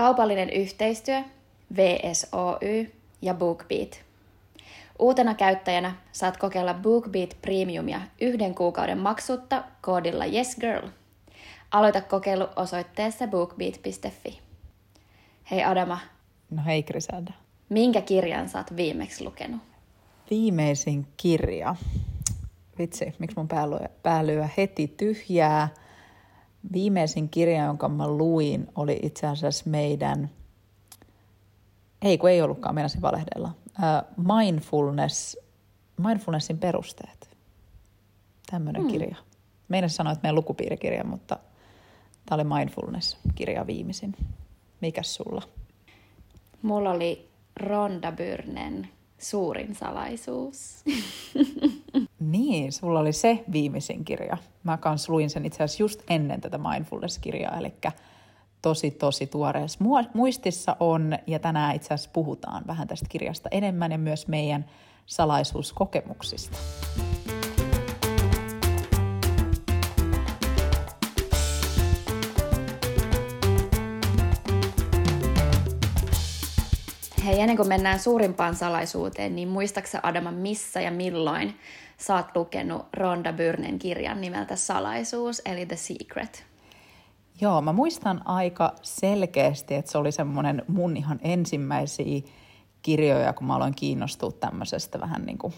[0.00, 1.22] Kaupallinen yhteistyö,
[1.76, 4.00] VSOY ja BookBeat.
[4.98, 10.88] Uutena käyttäjänä saat kokeilla BookBeat Premiumia yhden kuukauden maksutta koodilla YesGirl.
[11.70, 14.40] Aloita kokeilu osoitteessa bookbeat.fi.
[15.50, 15.98] Hei Adama.
[16.50, 17.32] No hei Griselda.
[17.68, 19.60] Minkä kirjan sä oot viimeksi lukenut?
[20.30, 21.76] Viimeisin kirja.
[22.78, 23.48] Vitsi, miksi mun
[24.02, 25.68] pää lyö heti tyhjää.
[26.72, 30.30] Viimeisin kirja, jonka mä luin, oli itse asiassa meidän,
[32.02, 35.36] ei kun ei ollutkaan, meinasin valehdella, uh, Mindfulness,
[35.96, 37.30] Mindfulnessin perusteet.
[38.50, 38.88] Tämmöinen mm.
[38.88, 39.16] kirja.
[39.68, 41.38] Meinasin sanoa, että meidän lukupiirikirja, mutta
[42.26, 44.16] tämä oli Mindfulness-kirja viimeisin.
[44.80, 45.42] Mikäs sulla?
[46.62, 48.88] Mulla oli Ronda Byrnen
[49.22, 50.84] suurin salaisuus.
[52.20, 54.36] niin, sulla oli se viimeisin kirja.
[54.64, 57.72] Mä kans luin sen itse asiassa just ennen tätä mindfulness-kirjaa, eli
[58.62, 63.98] tosi tosi tuoreessa muistissa on, ja tänään itse asiassa puhutaan vähän tästä kirjasta enemmän ja
[63.98, 64.64] myös meidän
[65.06, 66.56] salaisuuskokemuksista.
[77.24, 81.54] Hei, ennen kuin mennään suurimpaan salaisuuteen, niin muistaaksä Adama, missä ja milloin
[81.98, 86.46] sä oot lukenut Ronda Byrnen kirjan nimeltä Salaisuus, eli The Secret?
[87.40, 92.20] Joo, mä muistan aika selkeästi, että se oli semmoinen mun ihan ensimmäisiä
[92.82, 95.52] kirjoja, kun mä aloin kiinnostua tämmöisestä vähän niin kuin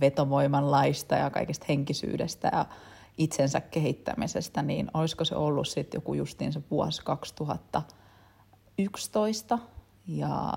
[0.00, 2.66] vetovoimanlaista ja kaikesta henkisyydestä ja
[3.18, 9.58] itsensä kehittämisestä, niin olisiko se ollut sitten joku justiin se vuosi 2011
[10.06, 10.52] ja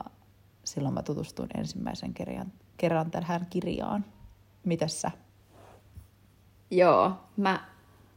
[0.72, 4.06] silloin mä tutustuin ensimmäisen kerran, kerran tähän kirjaan.
[4.64, 5.12] Mitäs sä?
[6.72, 7.66] Joo, mä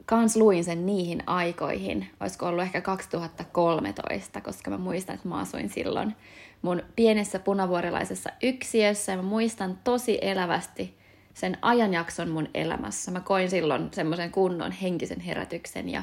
[0.06, 2.06] kans luin sen niihin aikoihin.
[2.20, 6.16] Olisiko ollut ehkä 2013, koska mä muistan, että mä asuin silloin
[6.62, 10.98] mun pienessä punavuorilaisessa yksiössä ja mä muistan tosi elävästi
[11.34, 13.10] sen ajanjakson mun elämässä.
[13.10, 16.02] Mä koin silloin semmoisen kunnon henkisen herätyksen ja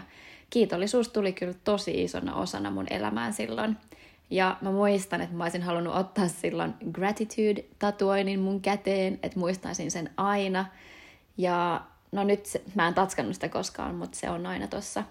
[0.50, 3.78] kiitollisuus tuli kyllä tosi isona osana mun elämään silloin.
[4.31, 10.09] Ja mä muistan, että mä olisin halunnut ottaa silloin gratitude-tatuoinnin mun käteen, että muistaisin sen
[10.17, 10.65] aina.
[11.37, 11.81] Ja
[12.11, 15.03] no nyt se, mä en tatskannut sitä koskaan, mutta se on aina tuossa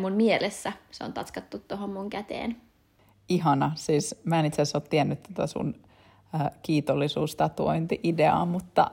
[0.00, 0.72] mun mielessä.
[0.90, 2.56] Se on tatskattu tuohon mun käteen.
[3.28, 3.72] Ihana.
[3.74, 5.74] Siis mä en itse asiassa ole tiennyt tätä sun
[6.34, 8.90] äh, kiitollisuustatuointi-ideaa, mutta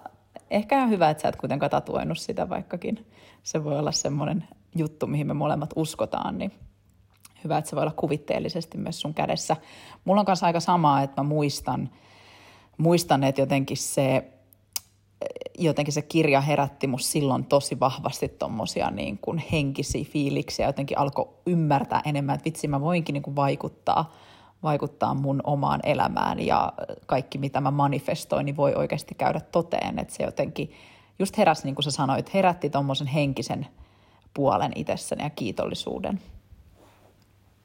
[0.51, 3.05] ehkä on hyvä, että sä et kuitenkaan tatuoinut sitä, vaikkakin
[3.43, 6.51] se voi olla semmoinen juttu, mihin me molemmat uskotaan, niin
[7.45, 9.57] hyvä, että se voi olla kuvitteellisesti myös sun kädessä.
[10.06, 11.89] Mulla on kanssa aika samaa, että mä muistan,
[12.78, 14.31] muistan että jotenkin se,
[15.57, 21.29] jotenkin se kirja herätti musta silloin tosi vahvasti tommosia niin kuin henkisiä fiiliksiä, jotenkin alkoi
[21.45, 24.13] ymmärtää enemmän, että vitsi mä voinkin niin kuin vaikuttaa,
[24.63, 26.73] vaikuttaa mun omaan elämään ja
[27.06, 30.72] kaikki mitä mä manifestoin, niin voi oikeasti käydä toteen, että se jotenkin
[31.19, 33.67] just heräsi, niin kuin sä sanoit, herätti tommosen henkisen
[34.33, 36.22] puolen itsessäni ja kiitollisuuden.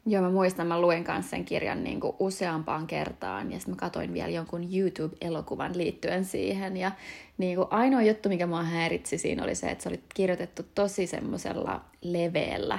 [0.06, 3.78] Joo, mä muistan, mä luin kanssa sen kirjan niin kuin useampaan kertaan ja sitten mä
[3.78, 6.76] katsoin vielä jonkun YouTube-elokuvan liittyen siihen.
[6.76, 6.92] Ja
[7.38, 11.06] niin kuin ainoa juttu, mikä mua häiritsi siinä oli se, että se oli kirjoitettu tosi
[11.06, 12.78] semmoisella leveällä,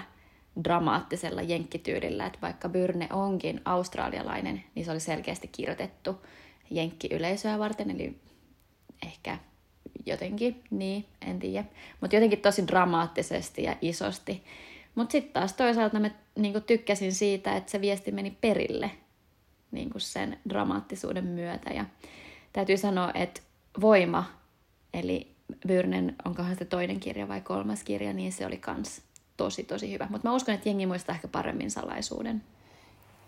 [0.63, 6.25] dramaattisella jenkkityydillä, että vaikka Byrne onkin australialainen, niin se oli selkeästi kirjoitettu
[6.71, 8.15] jenkkiyleisöä varten, eli
[9.05, 9.37] ehkä
[10.05, 11.65] jotenkin, niin, en tiedä,
[12.01, 14.43] mutta jotenkin tosi dramaattisesti ja isosti.
[14.95, 18.91] Mutta sitten taas toisaalta mä niinku tykkäsin siitä, että se viesti meni perille
[19.71, 21.69] niinku sen dramaattisuuden myötä.
[21.69, 21.85] Ja
[22.53, 23.41] täytyy sanoa, että
[23.81, 24.23] Voima,
[24.93, 25.35] eli
[25.67, 29.01] Byrnen, onkohan se toinen kirja vai kolmas kirja, niin se oli kans
[29.37, 30.07] tosi tosi hyvä.
[30.09, 32.43] Mutta mä uskon, että jengi muistaa ehkä paremmin salaisuuden.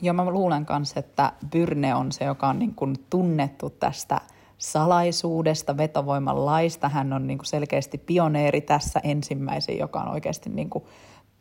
[0.02, 4.22] Joo, mä luulen kanssa, että Byrne on se, joka on niin kuin tunnettu tästä
[4.58, 6.90] salaisuudesta, vetovoiman laista.
[6.90, 10.84] Hän on niin kuin selkeästi pioneeri tässä ensimmäisen, joka on oikeasti niin kuin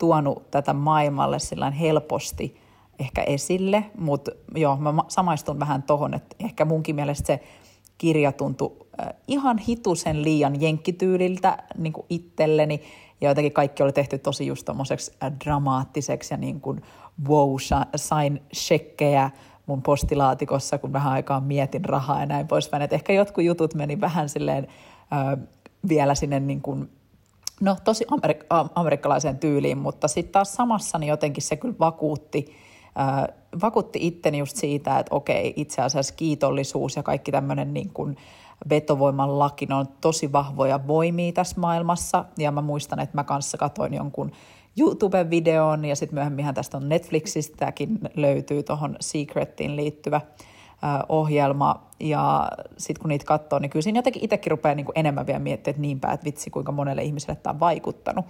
[0.02, 2.60] tuonut tätä maailmalle sillä helposti
[2.98, 7.40] ehkä esille, mutta joo, mä samaistun vähän tohon, että ehkä munkin mielestä se
[7.98, 12.82] kirja tuntui äh, ihan hitusen liian jenkkityyliltä niin kuin itselleni,
[13.20, 16.82] ja jotenkin kaikki oli tehty tosi just tommoseksi äh, dramaattiseksi ja niin kuin
[17.28, 17.54] wow,
[17.96, 19.30] sain shekkejä
[19.66, 22.82] mun postilaatikossa, kun vähän aikaa mietin rahaa ja näin poispäin.
[22.82, 24.66] Et ehkä jotkut jutut meni vähän silleen
[25.12, 25.38] äh,
[25.88, 26.88] vielä sinne niin kuin
[27.62, 32.56] no tosi amerik- amerikkalaiseen tyyliin, mutta sitten taas samassa niin jotenkin se kyllä vakuutti,
[33.00, 38.16] äh, vakuutti itteni just siitä, että okei, itse asiassa kiitollisuus ja kaikki tämmöinen niin kuin
[38.70, 42.24] vetovoiman laki, on tosi vahvoja voimia tässä maailmassa.
[42.38, 44.32] Ja mä muistan, että mä kanssa katoin jonkun
[44.78, 50.20] YouTube-videon ja sitten myöhemmin tästä on Netflixistäkin löytyy tuohon Secretiin liittyvä
[51.08, 55.26] ohjelma ja sitten kun niitä katsoo, niin kyllä siinä jotenkin itsekin rupeaa niin kuin enemmän
[55.26, 58.24] vielä miettimään, että niinpä, että vitsi kuinka monelle ihmiselle tämä on vaikuttanut.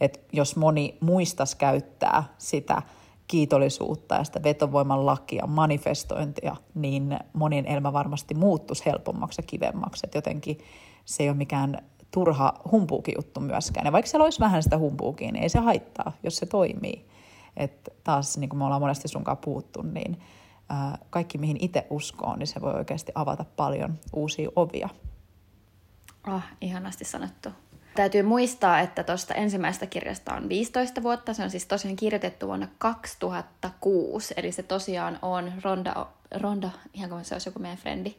[0.00, 2.82] Että jos moni muistas käyttää sitä
[3.28, 10.00] kiitollisuutta ja sitä vetovoiman lakia, manifestointia, niin monien elämä varmasti muuttuisi helpommaksi ja kivemmaksi.
[10.06, 10.58] Että jotenkin
[11.04, 13.86] se ei ole mikään turha humpuukin juttu myöskään.
[13.86, 17.06] Ja vaikka siellä olisi vähän sitä humpuukin, niin ei se haittaa, jos se toimii.
[17.56, 20.18] Että taas, niin kuin me ollaan monesti sunkaan puhuttu, niin
[21.10, 24.88] kaikki mihin itse uskoo, niin se voi oikeasti avata paljon uusia ovia.
[26.24, 27.48] Ah, ihanasti sanottu.
[27.94, 31.34] Täytyy muistaa, että tuosta ensimmäisestä kirjasta on 15 vuotta.
[31.34, 34.34] Se on siis tosiaan kirjoitettu vuonna 2006.
[34.36, 38.14] Eli se tosiaan on Ronda, Ronda ihan kuin se olisi joku meidän frendi,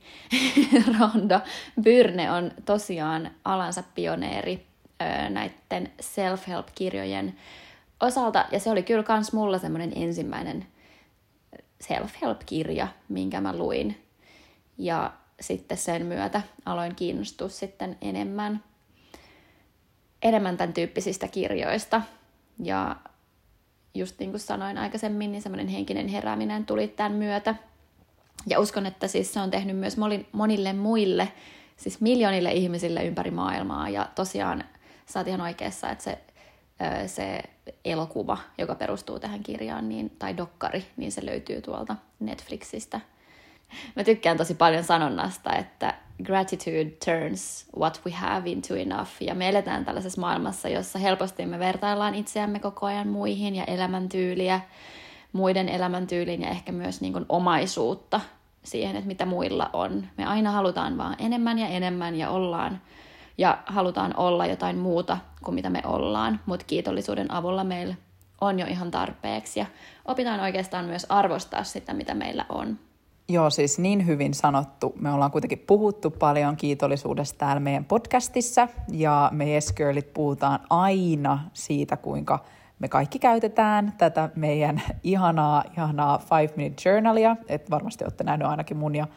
[0.99, 1.41] Ronda
[1.81, 4.65] Byrne on tosiaan alansa pioneeri
[5.29, 7.35] näiden self-help-kirjojen
[7.99, 8.45] osalta.
[8.51, 10.65] Ja se oli kyllä kans mulla semmoinen ensimmäinen
[11.87, 14.05] self-help-kirja, minkä mä luin.
[14.77, 18.63] Ja sitten sen myötä aloin kiinnostua sitten enemmän,
[20.21, 22.01] enemmän tämän tyyppisistä kirjoista.
[22.63, 22.95] Ja
[23.93, 27.55] just niin kuin sanoin aikaisemmin, niin semmoinen henkinen herääminen tuli tämän myötä.
[28.47, 29.97] Ja uskon, että siis se on tehnyt myös
[30.31, 31.31] monille muille,
[31.77, 33.89] siis miljoonille ihmisille ympäri maailmaa.
[33.89, 34.63] Ja tosiaan
[35.05, 36.19] sä oot ihan oikeassa, että se
[37.07, 37.43] se
[37.85, 43.01] elokuva, joka perustuu tähän kirjaan, niin, tai dokkari, niin se löytyy tuolta Netflixistä.
[43.95, 45.93] Mä tykkään tosi paljon sanonnasta, että
[46.23, 49.09] gratitude turns what we have into enough.
[49.21, 54.61] Ja me eletään tällaisessa maailmassa, jossa helposti me vertaillaan itseämme koko ajan muihin ja elämäntyyliä,
[55.33, 58.21] muiden elämäntyylin ja ehkä myös niin kuin omaisuutta
[58.63, 60.07] siihen, että mitä muilla on.
[60.17, 62.81] Me aina halutaan vaan enemmän ja enemmän ja ollaan
[63.37, 67.95] ja halutaan olla jotain muuta kuin mitä me ollaan, mutta kiitollisuuden avulla meillä
[68.41, 69.65] on jo ihan tarpeeksi ja
[70.05, 72.79] opitaan oikeastaan myös arvostaa sitä, mitä meillä on.
[73.29, 74.93] Joo, siis niin hyvin sanottu.
[74.99, 81.39] Me ollaan kuitenkin puhuttu paljon kiitollisuudesta täällä meidän podcastissa ja me Yes Girlit puhutaan aina
[81.53, 82.39] siitä, kuinka
[82.79, 88.77] me kaikki käytetään tätä meidän ihanaa, ihanaa Five Minute Journalia, että varmasti olette nähneet ainakin
[88.77, 89.07] mun ja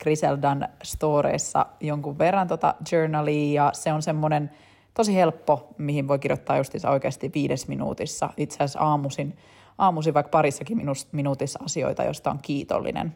[0.00, 4.50] Griseldan storeissa jonkun verran tota journalia ja se on semmoinen
[4.94, 8.30] tosi helppo, mihin voi kirjoittaa justiinsa oikeasti viides minuutissa.
[8.36, 9.36] Itse asiassa aamuisin,
[9.78, 10.78] aamuisin vaikka parissakin
[11.12, 13.14] minuutissa asioita, josta on kiitollinen.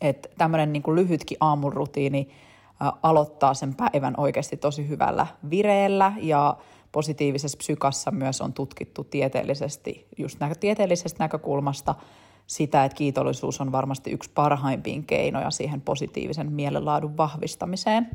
[0.00, 2.28] Että tämmöinen niin lyhytkin aamurutiini
[2.82, 6.56] ä, aloittaa sen päivän oikeasti tosi hyvällä vireellä ja
[6.92, 11.94] positiivisessa psykassa myös on tutkittu tieteellisesti, just nä- tieteellisestä näkökulmasta–
[12.46, 18.10] sitä, että kiitollisuus on varmasti yksi parhaimpiin keinoja siihen positiivisen mielenlaadun vahvistamiseen.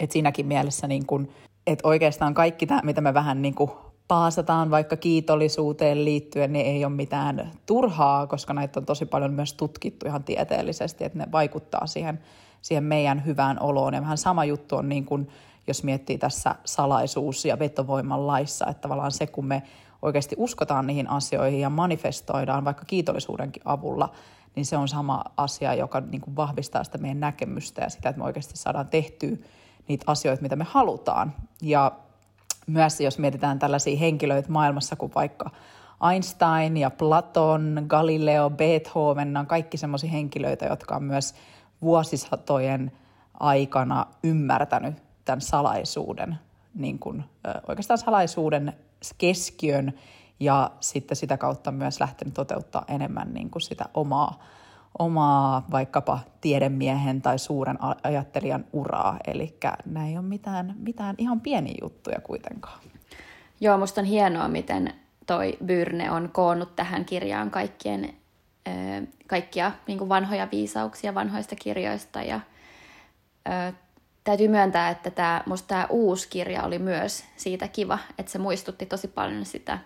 [0.00, 1.28] Et siinäkin mielessä, niin kun,
[1.66, 3.70] että oikeastaan kaikki tämä, mitä me vähän niin kuin
[4.08, 9.54] paasataan vaikka kiitollisuuteen liittyen, niin ei ole mitään turhaa, koska näitä on tosi paljon myös
[9.54, 12.20] tutkittu ihan tieteellisesti, että ne vaikuttaa siihen,
[12.62, 13.94] siihen meidän hyvään oloon.
[13.94, 15.28] Ja vähän sama juttu on niin kuin,
[15.66, 19.62] jos miettii tässä salaisuus- ja vetovoiman laissa, että tavallaan se, kun me
[20.02, 24.12] oikeasti uskotaan niihin asioihin ja manifestoidaan vaikka kiitollisuudenkin avulla,
[24.56, 28.18] niin se on sama asia, joka niin kuin vahvistaa sitä meidän näkemystä ja sitä, että
[28.18, 29.36] me oikeasti saadaan tehtyä
[29.88, 31.34] niitä asioita, mitä me halutaan.
[31.62, 31.92] Ja
[32.66, 35.50] myös jos mietitään tällaisia henkilöitä maailmassa kuin vaikka
[36.12, 41.34] Einstein ja Platon, Galileo, Beethoven, on kaikki sellaisia henkilöitä, jotka on myös
[41.82, 42.92] vuosisatojen
[43.40, 46.38] aikana ymmärtänyt tämän salaisuuden,
[46.74, 47.24] niin kuin,
[47.68, 48.72] oikeastaan salaisuuden
[49.18, 49.92] keskiön
[50.40, 54.44] ja sitten sitä kautta myös lähtenyt toteuttaa enemmän niin kuin sitä omaa,
[54.98, 59.18] omaa vaikkapa tiedemiehen tai suuren ajattelijan uraa.
[59.26, 62.80] Eli nämä ei ole mitään, mitään ihan pieniä juttuja kuitenkaan.
[63.60, 64.94] Joo, musta on hienoa, miten
[65.26, 68.14] toi Byrne on koonnut tähän kirjaan kaikkien,
[69.26, 72.40] kaikkia niin kuin vanhoja viisauksia vanhoista kirjoista ja
[74.24, 78.86] täytyy myöntää, että tämä, musta tämä uusi kirja oli myös siitä kiva, että se muistutti
[78.86, 79.78] tosi paljon sitä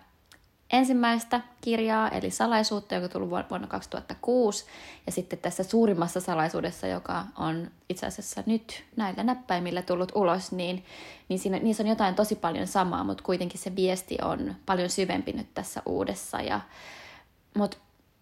[0.72, 4.64] ensimmäistä kirjaa, eli salaisuutta, joka tuli vuonna 2006,
[5.06, 10.84] ja sitten tässä suurimmassa salaisuudessa, joka on itse asiassa nyt näillä näppäimillä tullut ulos, niin,
[11.28, 15.32] niin siinä, niissä on jotain tosi paljon samaa, mutta kuitenkin se viesti on paljon syvempi
[15.32, 16.40] nyt tässä uudessa.
[16.40, 16.60] Ja,
[17.56, 17.76] mutta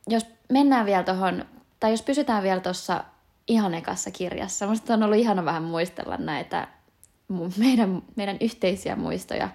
[0.08, 1.44] jos mennään vielä tuohon,
[1.80, 3.04] tai jos pysytään vielä tuossa
[3.48, 4.66] ihan ekassa kirjassa.
[4.66, 6.68] Minusta on ollut ihana vähän muistella näitä
[7.58, 9.48] meidän, meidän yhteisiä muistoja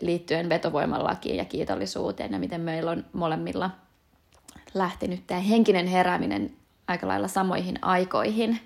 [0.00, 3.70] liittyen vetovoiman lakiin ja kiitollisuuteen ja miten meillä on molemmilla
[4.74, 6.52] lähtenyt tämä henkinen herääminen
[6.86, 8.60] aika lailla samoihin aikoihin.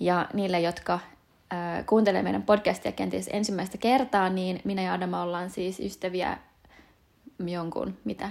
[0.00, 0.98] Ja niille, jotka
[1.86, 6.38] kuuntelee meidän podcastia kenties ensimmäistä kertaa, niin minä ja Adama ollaan siis ystäviä
[7.48, 8.30] jonkun, mitä,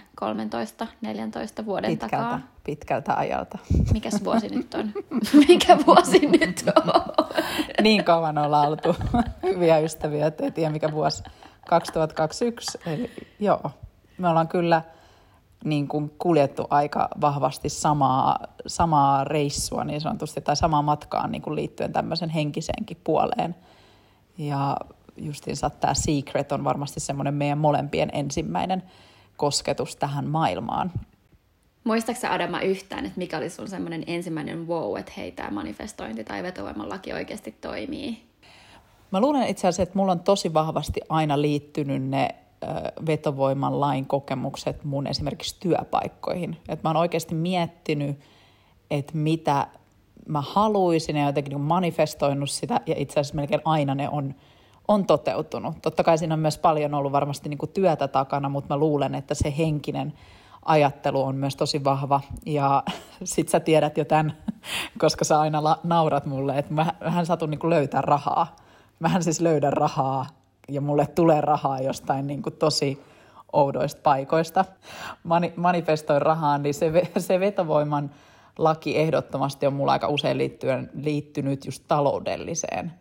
[1.62, 2.40] 13-14 vuoden pitkältä, takaa.
[2.64, 3.58] Pitkältä ajalta.
[3.94, 4.92] Mikäs vuosi nyt on?
[5.48, 7.04] Mikä vuosi nyt on?
[7.84, 8.96] niin kauan ollaan oltu
[9.44, 11.24] hyviä ystäviä, että ei tiedä mikä vuosi
[11.68, 12.80] 2021.
[12.86, 13.72] Eli joo,
[14.18, 14.82] me ollaan kyllä
[15.64, 21.56] niin kuin kuljettu aika vahvasti samaa, samaa reissua niin sanotusti, tai samaa matkaa niin kuin
[21.56, 23.56] liittyen tämmöisen henkiseenkin puoleen.
[24.38, 24.78] Ja
[25.18, 28.84] justiinsa tämä Secret on varmasti semmoinen meidän molempien ensimmäinen
[29.38, 30.92] kosketus tähän maailmaan.
[31.84, 36.44] Muistaaksä Adama yhtään, että mikä oli sun semmoinen ensimmäinen wow, että hei, tämä manifestointi tai
[36.44, 38.24] vetovoiman laki oikeasti toimii?
[39.12, 42.30] Mä luulen itse asiassa, että mulla on tosi vahvasti aina liittynyt ne
[43.06, 46.58] vetovoiman lain kokemukset mun esimerkiksi työpaikkoihin.
[46.70, 48.20] Että mä oon oikeasti miettinyt,
[48.92, 49.68] että mitä
[50.28, 54.36] mä haluaisin ja jotenkin niin manifestoinut sitä ja itse asiassa melkein aina ne on,
[54.92, 55.82] on toteutunut.
[55.82, 59.16] Totta kai siinä on myös paljon ollut varmasti niin kuin työtä takana, mutta mä luulen,
[59.16, 60.14] että se henkinen
[60.66, 62.22] ajattelu on myös tosi vahva.
[62.46, 62.84] Ja
[63.24, 64.34] sit sä tiedät jo tämän,
[65.02, 68.56] koska sä aina la- naurat mulle, että mä, mähän satun niin kuin löytää rahaa.
[69.00, 70.26] Mähän siis löydän rahaa
[70.70, 73.04] ja mulle tulee rahaa jostain niin kuin tosi
[73.54, 74.66] oudoista paikoista.
[75.24, 78.12] Mani, manifestoin rahaa, niin se, se vetovoiman
[78.58, 83.01] laki ehdottomasti on mulla aika usein liittyen, liittynyt just taloudelliseen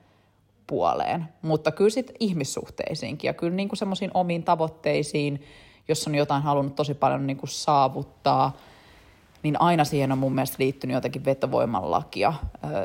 [0.70, 1.28] puoleen.
[1.42, 5.42] Mutta kyllä sitten ihmissuhteisiinkin ja kyllä niin semmoisiin omiin tavoitteisiin,
[5.88, 8.56] jos on jotain halunnut tosi paljon niin kuin saavuttaa,
[9.42, 12.32] niin aina siihen on mun mielestä liittynyt jotenkin vetovoiman lakia.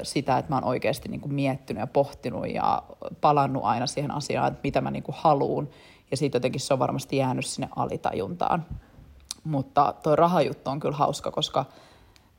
[0.03, 2.83] Sitä, että mä oon oikeasti niin kuin miettinyt ja pohtinut ja
[3.21, 5.69] palannut aina siihen asiaan, että mitä mä niin kuin haluun.
[6.11, 8.65] Ja siitä jotenkin se on varmasti jäänyt sinne alitajuntaan.
[9.43, 11.65] Mutta tuo rahajuttu on kyllä hauska, koska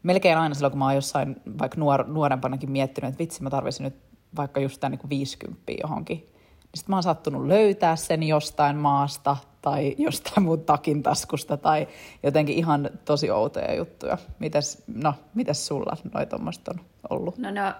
[0.02, 3.84] melkein aina silloin, kun mä oon jossain vaikka nuor- nuorempanakin miettinyt, että vitsi, mä tarvitsin
[3.84, 3.96] nyt
[4.36, 9.36] vaikka just tämän niin 50 johonkin, niin sitten mä oon sattunut löytää sen jostain maasta
[9.62, 11.88] tai jostain mun takin taskusta tai
[12.22, 14.18] jotenkin ihan tosi outoja juttuja.
[14.38, 17.38] Mites, no, mites sulla noi tuommoista on ollut?
[17.38, 17.74] No ne on,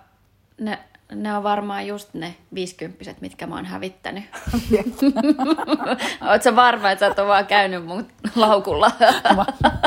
[0.61, 0.79] ne,
[1.15, 4.25] ne on varmaan just ne viisikymppiset, mitkä mä oon hävittänyt.
[6.29, 8.91] Oletko varma, että sä oot vaan käynyt mun laukulla?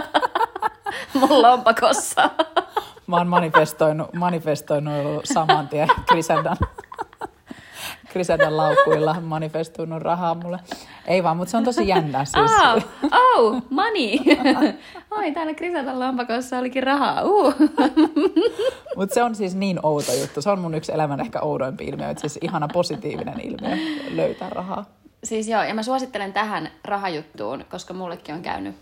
[1.20, 2.30] mun lompakossa.
[3.10, 6.58] Mä oon manifestoinut, manifestoinut saman tien Griseldan,
[8.12, 10.60] Griseldan laukuilla, manifestoinut rahaa mulle.
[11.08, 12.52] Ei vaan, mutta se on tosi jännä siis.
[12.62, 14.18] Oh, oh money.
[15.12, 17.24] Oi, täällä Griseldan lompakossa olikin rahaa.
[17.24, 17.54] Uh.
[18.98, 20.42] mutta se on siis niin outo juttu.
[20.42, 22.10] Se on mun yksi elämän ehkä oudoimpi ilmiö.
[22.10, 23.78] Että siis ihana positiivinen ilmiö
[24.12, 24.86] löytää rahaa.
[25.24, 28.76] Siis joo, ja mä suosittelen tähän rahajuttuun, koska mullekin on käynyt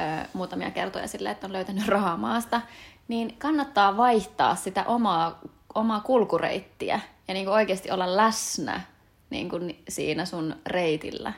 [0.00, 2.60] ö, muutamia kertoja silleen, että on löytänyt rahaa maasta,
[3.08, 5.40] niin kannattaa vaihtaa sitä omaa,
[5.74, 8.80] omaa kulkureittiä ja niin kuin oikeasti olla läsnä
[9.30, 11.32] niin kuin siinä sun reitillä.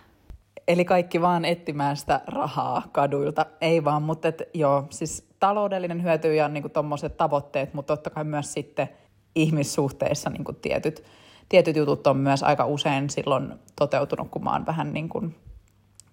[0.68, 3.46] Eli kaikki vaan etsimään sitä rahaa kaduilta.
[3.60, 8.24] Ei vaan, mutta et, joo, siis taloudellinen hyöty ja niin tuommoiset tavoitteet, mutta totta kai
[8.24, 8.88] myös sitten
[9.34, 11.04] ihmissuhteissa niin kuin tietyt,
[11.48, 15.36] tietyt jutut on myös aika usein silloin toteutunut, kun mä oon vähän niin kuin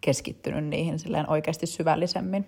[0.01, 2.47] keskittynyt niihin silleen oikeasti syvällisemmin.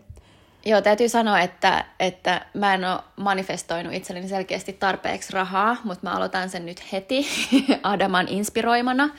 [0.65, 6.15] Joo, täytyy sanoa, että, että mä en ole manifestoinut itselleni selkeästi tarpeeksi rahaa, mutta mä
[6.15, 7.27] aloitan sen nyt heti
[7.83, 9.09] Adaman inspiroimana.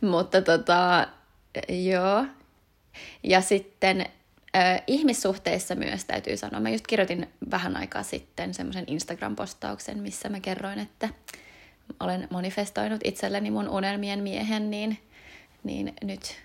[0.00, 1.08] Mutta tota,
[1.68, 2.26] joo.
[3.22, 4.06] Ja sitten
[4.56, 6.60] äh, ihmissuhteissa myös täytyy sanoa.
[6.60, 11.08] Mä just kirjoitin vähän aikaa sitten semmoisen Instagram-postauksen, missä mä kerroin, että
[12.00, 14.98] olen manifestoinut itselleni mun unelmien miehen, niin,
[15.64, 16.36] niin nyt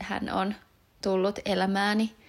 [0.00, 0.54] hän on
[1.02, 2.21] tullut elämääni.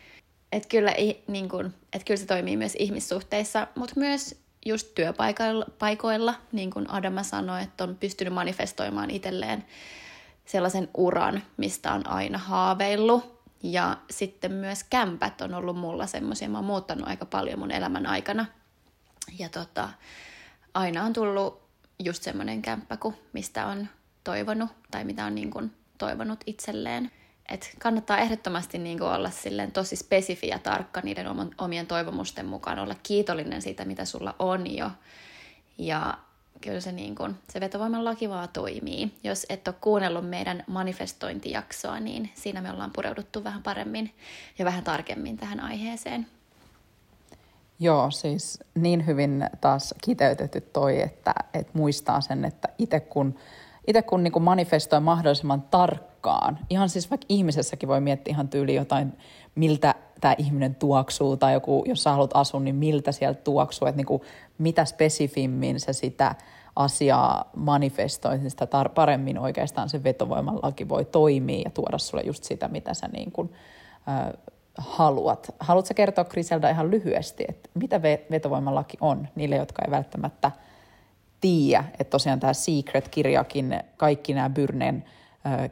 [0.54, 0.94] Että kyllä,
[1.28, 7.24] niin kun, et kyllä se toimii myös ihmissuhteissa, mutta myös just työpaikoilla, niin kuin Adama
[7.24, 9.66] sanoi, että on pystynyt manifestoimaan itselleen
[10.46, 13.44] sellaisen uran, mistä on aina haaveillut.
[13.64, 18.06] Ja sitten myös kämpät on ollut mulla semmoisia, mä oon muuttanut aika paljon mun elämän
[18.06, 18.46] aikana.
[19.40, 19.90] Ja tota,
[20.74, 21.62] aina on tullut
[22.04, 22.98] just semmoinen kämppä,
[23.34, 23.88] mistä on
[24.24, 27.12] toivonut tai mitä on niin toivonut itselleen.
[27.50, 32.96] Et kannattaa ehdottomasti niin olla silleen tosi spesifi ja tarkka niiden omien toivomusten mukaan, olla
[33.04, 34.92] kiitollinen siitä, mitä sulla on jo.
[35.78, 36.18] Ja
[36.62, 39.12] kyllä se, niin kuin, se vetovoiman laki vaan toimii.
[39.24, 44.12] Jos et ole kuunnellut meidän manifestointijaksoa, niin siinä me ollaan pureuduttu vähän paremmin
[44.60, 46.28] ja vähän tarkemmin tähän aiheeseen.
[47.80, 53.36] Joo, siis niin hyvin taas kiteytetty toi, että, että muistaa sen, että itse kun,
[53.88, 56.13] ite kun niin kuin manifestoi mahdollisimman tarkkaan,
[56.70, 59.14] ihan siis vaikka ihmisessäkin voi miettiä ihan tyyli jotain,
[59.56, 63.98] miltä tämä ihminen tuoksuu, tai joku, jos sä haluat asua, niin miltä sieltä tuoksuu, että
[63.98, 64.22] niin kuin,
[64.58, 66.36] mitä spesifimmin se sitä
[66.76, 72.24] asiaa manifestoi, niin sitä tar- paremmin oikeastaan se vetovoiman laki voi toimia ja tuoda sulle
[72.24, 73.54] just sitä, mitä sä niin kuin
[74.08, 74.34] äh,
[74.78, 75.56] haluat.
[75.60, 80.52] Haluatko kertoa Griselda ihan lyhyesti, että mitä vetovoimalaki on niille, jotka ei välttämättä
[81.42, 85.04] tiedä, että tosiaan tämä Secret-kirjakin, kaikki nämä Byrneen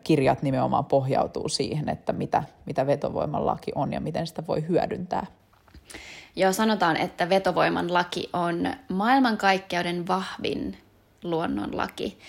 [0.04, 5.26] kirjat nimenomaan pohjautuu siihen, että mitä, mitä vetovoiman laki on ja miten sitä voi hyödyntää.
[6.36, 10.78] Joo, sanotaan, että vetovoiman laki on maailmankaikkeuden vahvin
[11.24, 12.20] luonnonlaki.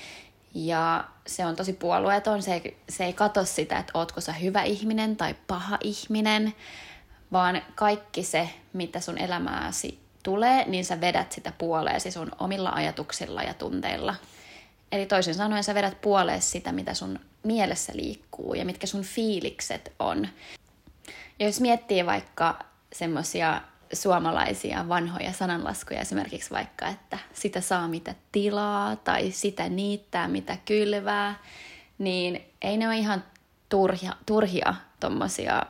[0.55, 4.63] Ja se on tosi puolueeton, se ei, se ei katso sitä, että ootko sä hyvä
[4.63, 6.55] ihminen tai paha ihminen,
[7.33, 13.43] vaan kaikki se, mitä sun elämääsi tulee, niin sä vedät sitä puoleesi sun omilla ajatuksilla
[13.43, 14.15] ja tunteilla.
[14.93, 19.93] Eli toisin sanoen sä vedät puoleesi sitä, mitä sun mielessä liikkuu ja mitkä sun fiilikset
[19.99, 20.29] on.
[21.39, 22.59] Ja jos miettii vaikka
[22.93, 23.61] semmoisia
[23.93, 31.39] suomalaisia vanhoja sananlaskuja, esimerkiksi vaikka, että sitä saa mitä tilaa tai sitä niittää mitä kylvää,
[31.99, 33.25] niin ei ne ole ihan
[33.69, 35.63] turhia, turhia tommosia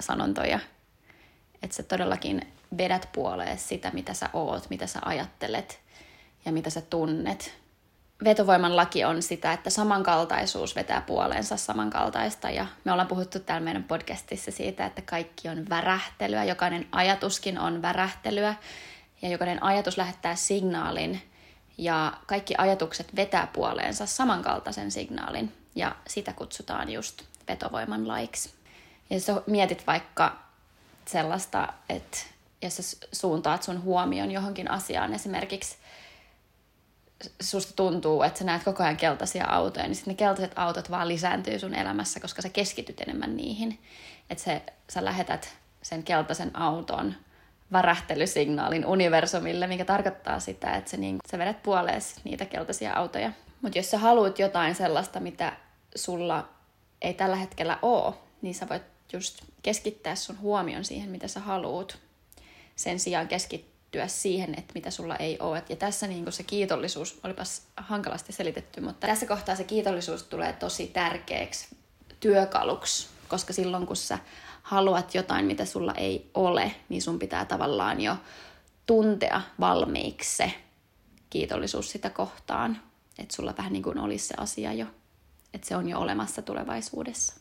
[0.00, 0.60] sanontoja.
[1.62, 5.80] Että sä todellakin vedät puoleen sitä, mitä sä oot, mitä sä ajattelet
[6.44, 7.57] ja mitä sä tunnet
[8.24, 12.50] vetovoiman laki on sitä, että samankaltaisuus vetää puoleensa samankaltaista.
[12.50, 17.82] Ja me ollaan puhuttu täällä meidän podcastissa siitä, että kaikki on värähtelyä, jokainen ajatuskin on
[17.82, 18.54] värähtelyä
[19.22, 21.22] ja jokainen ajatus lähettää signaalin
[21.78, 28.50] ja kaikki ajatukset vetää puoleensa samankaltaisen signaalin ja sitä kutsutaan just vetovoiman laiksi.
[29.10, 30.38] Ja jos mietit vaikka
[31.06, 32.18] sellaista, että
[32.62, 35.76] jos suuntaat sun huomion johonkin asiaan, esimerkiksi
[37.40, 41.08] susta tuntuu, että sä näet koko ajan keltaisia autoja, niin sitten ne keltaiset autot vaan
[41.08, 43.78] lisääntyy sun elämässä, koska sä keskityt enemmän niihin.
[44.30, 47.14] Että se, sä lähetät sen keltaisen auton
[47.72, 53.32] värähtelysignaalin universumille, mikä tarkoittaa sitä, että sä, niin, sä vedät puoleesi niitä keltaisia autoja.
[53.62, 55.52] Mutta jos sä haluat jotain sellaista, mitä
[55.94, 56.48] sulla
[57.02, 58.82] ei tällä hetkellä ole, niin sä voit
[59.12, 61.98] just keskittää sun huomion siihen, mitä sä haluut.
[62.76, 65.62] Sen sijaan keskittyä keskittyä siihen, että mitä sulla ei ole.
[65.68, 70.86] Ja tässä niin se kiitollisuus, olipas hankalasti selitetty, mutta tässä kohtaa se kiitollisuus tulee tosi
[70.86, 71.76] tärkeäksi
[72.20, 74.18] työkaluksi, koska silloin kun sä
[74.62, 78.16] haluat jotain, mitä sulla ei ole, niin sun pitää tavallaan jo
[78.86, 80.52] tuntea valmiiksi se
[81.30, 82.82] kiitollisuus sitä kohtaan.
[83.18, 84.86] Että sulla vähän niin kuin olisi se asia jo,
[85.54, 87.34] että se on jo olemassa tulevaisuudessa.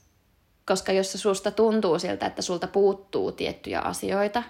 [0.66, 4.44] Koska jos se susta tuntuu siltä, että sulta puuttuu tiettyjä asioita,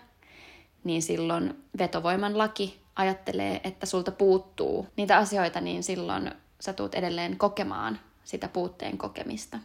[0.84, 7.38] niin silloin vetovoiman laki ajattelee, että sulta puuttuu niitä asioita, niin silloin sä tuut edelleen
[7.38, 9.58] kokemaan sitä puutteen kokemista.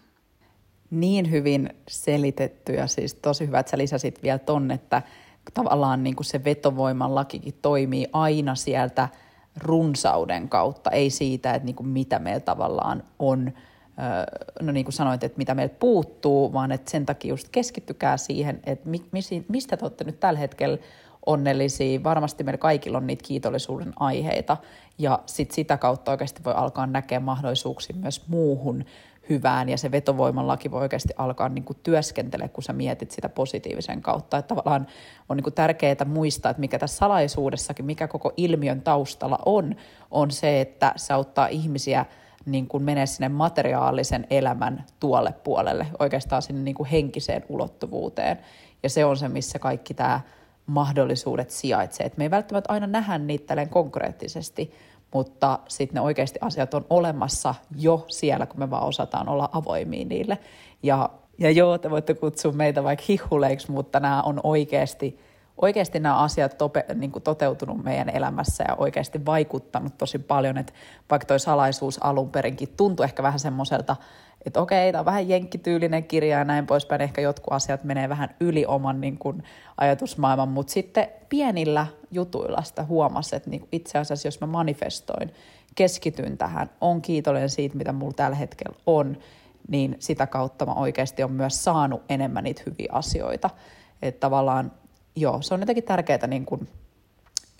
[0.91, 5.03] Niin hyvin selitetty ja siis tosi hyvä, että sä lisäsit vielä ton, että
[5.55, 9.09] tavallaan niin kuin se vetovoiman lakikin toimii aina sieltä
[9.57, 13.53] runsauden kautta, ei siitä, että niin kuin mitä meillä tavallaan on,
[14.61, 18.61] no niin kuin sanoit, että mitä meiltä puuttuu, vaan että sen takia just keskittykää siihen,
[18.67, 18.91] että
[19.49, 20.79] mistä te olette nyt tällä hetkellä
[21.27, 22.05] onnellisia.
[22.05, 24.57] Varmasti meillä kaikilla on niitä kiitollisuuden aiheita
[24.99, 28.85] ja sit sitä kautta oikeasti voi alkaa näkeä mahdollisuuksia myös muuhun
[29.29, 33.29] hyvään ja se vetovoiman laki voi oikeasti alkaa niin kuin työskentele, kun sä mietit sitä
[33.29, 34.39] positiivisen kautta.
[34.39, 34.87] Että tavallaan
[35.29, 39.77] on niin kuin tärkeää muistaa, että mikä tässä salaisuudessakin, mikä koko ilmiön taustalla on,
[40.11, 42.07] on se, että se auttaa ihmisiä
[42.47, 48.39] niin kuin menee sinne materiaalisen elämän tuolle puolelle, oikeastaan sinne niin kuin henkiseen ulottuvuuteen.
[48.83, 50.21] Ja se on se, missä kaikki tämä
[50.67, 52.07] mahdollisuudet sijaitsee.
[52.07, 54.73] Et me ei välttämättä aina nähdä niitä konkreettisesti,
[55.15, 60.05] mutta sitten ne oikeasti asiat on olemassa jo siellä, kun me vaan osataan olla avoimia
[60.05, 60.39] niille.
[60.83, 65.19] Ja, ja joo, te voitte kutsua meitä vaikka hihuleiksi, mutta nämä on oikeasti,
[65.57, 70.73] oikeasti nämä asiat tope, niin kuin toteutunut meidän elämässä ja oikeasti vaikuttanut tosi paljon, että
[71.11, 73.97] vaikka toi salaisuus alun perinkin tuntui ehkä vähän semmoiselta,
[74.47, 78.35] että okei, tämä on vähän jenkkityylinen kirja ja näin poispäin, ehkä jotkut asiat menee vähän
[78.41, 79.43] yli oman niin kuin,
[79.77, 85.35] ajatusmaailman, mutta sitten pienillä jutuilla sitä huomasi, että niin itse asiassa jos mä manifestoin,
[85.75, 89.17] keskityn tähän, on kiitollinen siitä, mitä mulla tällä hetkellä on,
[89.69, 93.51] niin sitä kautta mä oikeasti on myös saanut enemmän niitä hyviä asioita.
[94.03, 94.73] Että tavallaan,
[95.17, 96.69] joo, se on jotenkin tärkeää niin kuin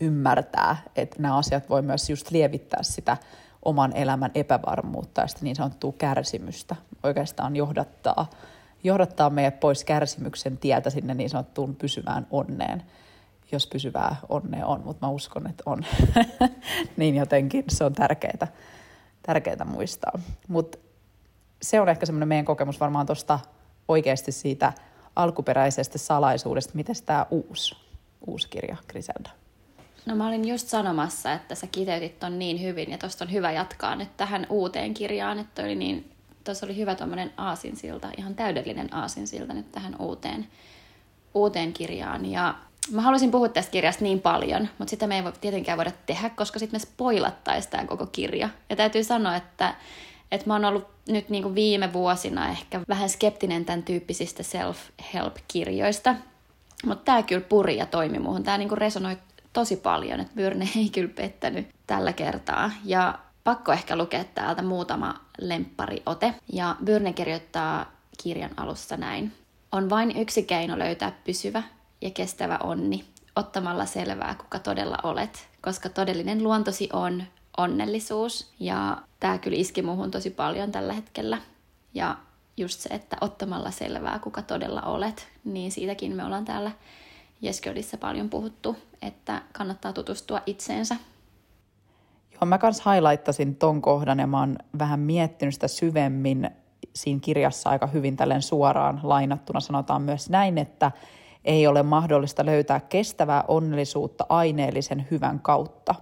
[0.01, 3.17] ymmärtää, että nämä asiat voi myös just lievittää sitä
[3.65, 6.77] oman elämän epävarmuutta ja sitä niin sanottua kärsimystä.
[7.03, 8.31] Oikeastaan johdattaa,
[8.85, 12.83] johdattaa meidät pois kärsimyksen tieltä sinne niin sanottuun pysyvään onneen,
[13.53, 15.85] jos pysyvää onnea on, mutta mä uskon, että on.
[16.97, 18.49] niin jotenkin se on tärkeää,
[19.23, 20.21] tärkeää muistaa.
[20.49, 20.79] Mutta
[21.63, 23.39] se on ehkä semmoinen meidän kokemus varmaan tuosta
[23.89, 24.73] oikeasti siitä
[25.17, 27.77] alkuperäisestä salaisuudesta, miten tämä uusi,
[28.27, 29.42] uusi kirja Griselda
[30.07, 33.53] No mä olin just sanomassa, että sä kiteytit ton niin hyvin ja tosta on hyvä
[33.53, 36.13] jatkaa nyt tähän uuteen kirjaan, että oli niin
[36.45, 40.49] tuossa oli hyvä tuommoinen aasinsilta, ihan täydellinen aasinsilta nyt tähän uuteen,
[41.35, 42.27] uuteen kirjaan.
[42.27, 42.55] Ja
[42.91, 46.31] mä haluaisin puhua tästä kirjasta niin paljon, mutta sitä me ei voi tietenkään voida tehdä,
[46.31, 48.49] koska sitten me spoilattaisiin tämä koko kirja.
[48.71, 49.75] Ja täytyy sanoa, että,
[50.33, 56.15] että mä oon ollut nyt niin kuin viime vuosina ehkä vähän skeptinen tämän tyyppisistä self-help-kirjoista.
[56.87, 58.43] Mutta tämä kyllä puri ja toimi muuhun.
[58.43, 59.17] Tämä niin resonoi
[59.53, 62.71] tosi paljon, että Byrne ei kyllä pettänyt tällä kertaa.
[62.85, 66.35] Ja pakko ehkä lukea täältä muutama lemppariote.
[66.53, 69.33] Ja Byrne kirjoittaa kirjan alussa näin.
[69.73, 71.63] On vain yksi keino löytää pysyvä
[72.01, 73.05] ja kestävä onni,
[73.37, 77.25] ottamalla selvää, kuka todella olet, koska todellinen luontosi on
[77.57, 78.53] onnellisuus.
[78.61, 81.39] Ja tämä kyllä iski muuhun tosi paljon tällä hetkellä.
[81.95, 82.17] Ja
[82.57, 86.71] just se, että ottamalla selvää, kuka todella olet, niin siitäkin me ollaan täällä
[87.43, 90.97] Jesködissä paljon puhuttu, että kannattaa tutustua itseensä.
[92.33, 96.51] Joo, mä kans highlightasin ton kohdan ja mä oon vähän miettinyt sitä syvemmin
[96.95, 100.91] siinä kirjassa aika hyvin tälleen suoraan lainattuna sanotaan myös näin, että
[101.45, 105.95] ei ole mahdollista löytää kestävää onnellisuutta aineellisen hyvän kautta.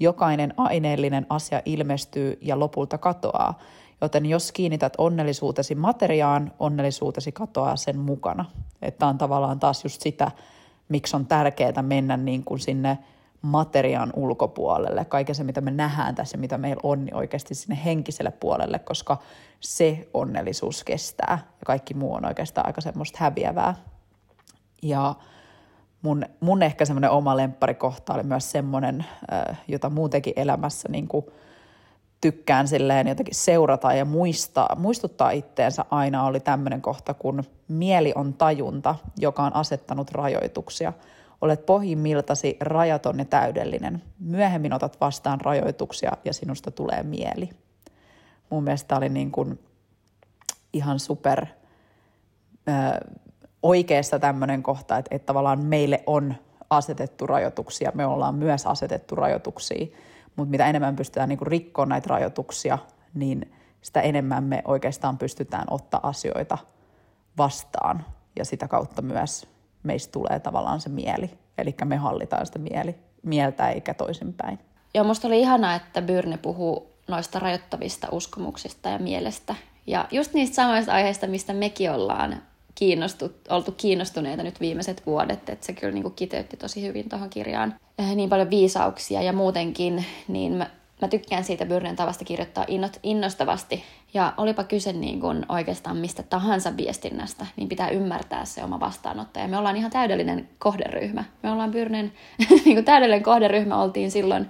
[0.00, 3.58] Jokainen aineellinen asia ilmestyy ja lopulta katoaa,
[4.00, 8.44] joten jos kiinnität onnellisuutesi materiaan, onnellisuutesi katoaa sen mukana.
[8.82, 10.30] Että on tavallaan taas just sitä,
[10.88, 12.98] miksi on tärkeää mennä niin kuin sinne
[13.42, 18.30] materiaan ulkopuolelle, kaiken se, mitä me nähdään tässä, mitä meillä on, niin oikeasti sinne henkiselle
[18.30, 19.18] puolelle, koska
[19.60, 23.74] se onnellisuus kestää ja kaikki muu on oikeastaan aika semmoista häviävää.
[24.82, 25.14] Ja
[26.02, 29.04] mun, mun ehkä semmoinen oma lempparikohta oli myös semmoinen,
[29.68, 31.26] jota muutenkin elämässä niin kuin
[32.26, 38.34] tykkään silleen jotenkin seurata ja muistaa, muistuttaa itteensä aina oli tämmöinen kohta, kun mieli on
[38.34, 40.92] tajunta, joka on asettanut rajoituksia.
[41.40, 44.02] Olet pohjimmiltasi rajaton ja täydellinen.
[44.18, 47.50] Myöhemmin otat vastaan rajoituksia ja sinusta tulee mieli.
[48.50, 49.58] Mun mielestä oli niin kuin
[50.72, 51.46] ihan super
[53.62, 56.34] oikeassa tämmöinen kohta, että, että tavallaan meille on
[56.70, 59.86] asetettu rajoituksia, me ollaan myös asetettu rajoituksia,
[60.36, 62.78] mutta mitä enemmän pystytään niin rikkoa näitä rajoituksia,
[63.14, 66.58] niin sitä enemmän me oikeastaan pystytään ottaa asioita
[67.38, 68.04] vastaan
[68.38, 69.46] ja sitä kautta myös
[69.82, 71.30] meistä tulee tavallaan se mieli.
[71.58, 74.58] Eli me hallitaan sitä mieli, mieltä eikä toisinpäin.
[74.94, 79.54] Joo, musta oli ihanaa, että Byrne puhuu noista rajoittavista uskomuksista ja mielestä.
[79.86, 82.42] Ja just niistä samoista aiheista, mistä mekin ollaan
[82.78, 87.30] kiinnostu, oltu kiinnostuneita nyt viimeiset vuodet, että se kyllä niin kuin kiteytti tosi hyvin tuohon
[87.30, 90.70] kirjaan äh, niin paljon viisauksia ja muutenkin, niin mä,
[91.02, 93.84] mä tykkään siitä Byrnen tavasta kirjoittaa innot, innostavasti.
[94.14, 99.48] Ja olipa kyse niin kuin oikeastaan mistä tahansa viestinnästä, niin pitää ymmärtää se oma vastaanottaja.
[99.48, 101.24] Me ollaan ihan täydellinen kohderyhmä.
[101.42, 102.12] Me ollaan Byrnen
[102.64, 104.48] niin kuin täydellinen kohderyhmä oltiin silloin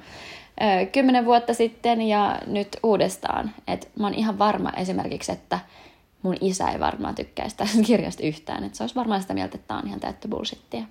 [0.61, 3.51] ö, kymmenen vuotta sitten ja nyt uudestaan.
[3.67, 5.59] Et mä oon ihan varma esimerkiksi, että
[6.23, 8.65] mun isä ei varmaan tykkäisi tästä kirjasta yhtään.
[8.65, 10.85] Että se olisi varmaan sitä mieltä, että tämä on ihan täyttä bullshittia.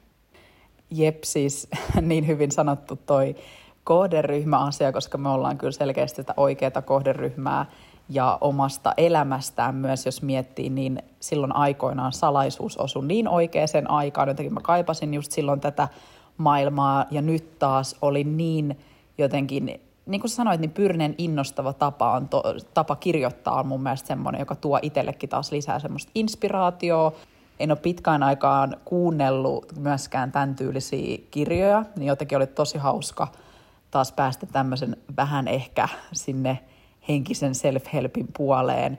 [0.91, 1.67] Jep, siis
[2.01, 3.35] niin hyvin sanottu toi
[3.83, 7.65] kohderyhmäasia, koska me ollaan kyllä selkeästi sitä oikeaa kohderyhmää
[8.09, 14.27] ja omasta elämästään myös, jos miettii, niin silloin aikoinaan salaisuus osui niin oikeaan aikaan.
[14.27, 15.87] Jotenkin mä kaipasin just silloin tätä
[16.37, 18.77] maailmaa ja nyt taas oli niin
[19.17, 24.07] jotenkin niin kuin sanoit, niin Pyrnen innostava tapa, on to, tapa kirjoittaa on mun mielestä
[24.07, 27.11] semmoinen, joka tuo itsellekin taas lisää semmoista inspiraatioa.
[27.59, 33.27] En ole pitkään aikaan kuunnellut myöskään tämän tyylisiä kirjoja, niin jotenkin oli tosi hauska
[33.91, 36.59] taas päästä tämmöisen vähän ehkä sinne
[37.07, 38.97] henkisen self-helpin puoleen.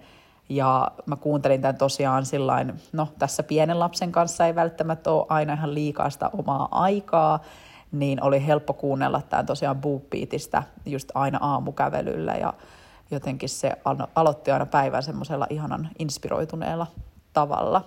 [0.48, 5.52] Ja mä kuuntelin tämän tosiaan sillain, no tässä pienen lapsen kanssa ei välttämättä ole aina
[5.52, 7.40] ihan liikaa sitä omaa aikaa,
[7.92, 12.52] niin oli helppo kuunnella tämä tosiaan BookBeatista just aina aamukävelyllä ja
[13.10, 13.72] jotenkin se
[14.14, 16.86] aloitti aina päivän semmoisella ihanan inspiroituneella
[17.32, 17.84] tavalla.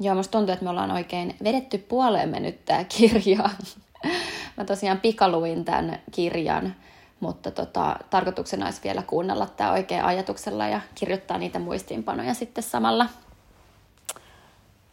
[0.00, 3.50] Joo, musta tuntuu, että me ollaan oikein vedetty puoleemme nyt tämä kirja.
[4.56, 6.74] Mä tosiaan pikaluin tämän kirjan,
[7.20, 13.06] mutta tota, tarkoituksena olisi vielä kuunnella tämä oikein ajatuksella ja kirjoittaa niitä muistiinpanoja sitten samalla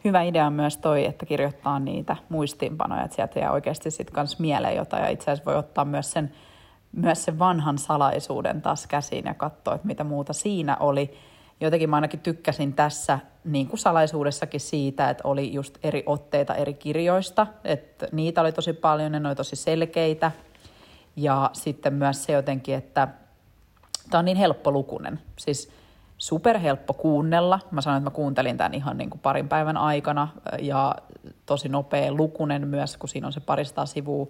[0.04, 4.76] hyvä idea myös toi, että kirjoittaa niitä muistiinpanoja, että sieltä jää oikeasti sitten kans mieleen
[4.76, 6.32] jotain ja itse asiassa voi ottaa myös sen,
[6.92, 11.18] myös sen vanhan salaisuuden taas käsiin ja katsoa, että mitä muuta siinä oli.
[11.62, 16.74] Jotenkin mä ainakin tykkäsin tässä niin kuin salaisuudessakin siitä, että oli just eri otteita eri
[16.74, 20.32] kirjoista, että niitä oli tosi paljon, ne oli tosi selkeitä.
[21.16, 23.08] Ja sitten myös se jotenkin, että
[24.10, 25.20] tämä on niin helppolukunen.
[25.40, 25.81] Siis
[26.22, 27.60] superhelppo kuunnella.
[27.72, 30.28] Mä sanoin, että mä kuuntelin tämän ihan niin kuin parin päivän aikana
[30.60, 30.96] ja
[31.46, 34.28] tosi nopea lukunen myös, kun siinä on se paristaa sivua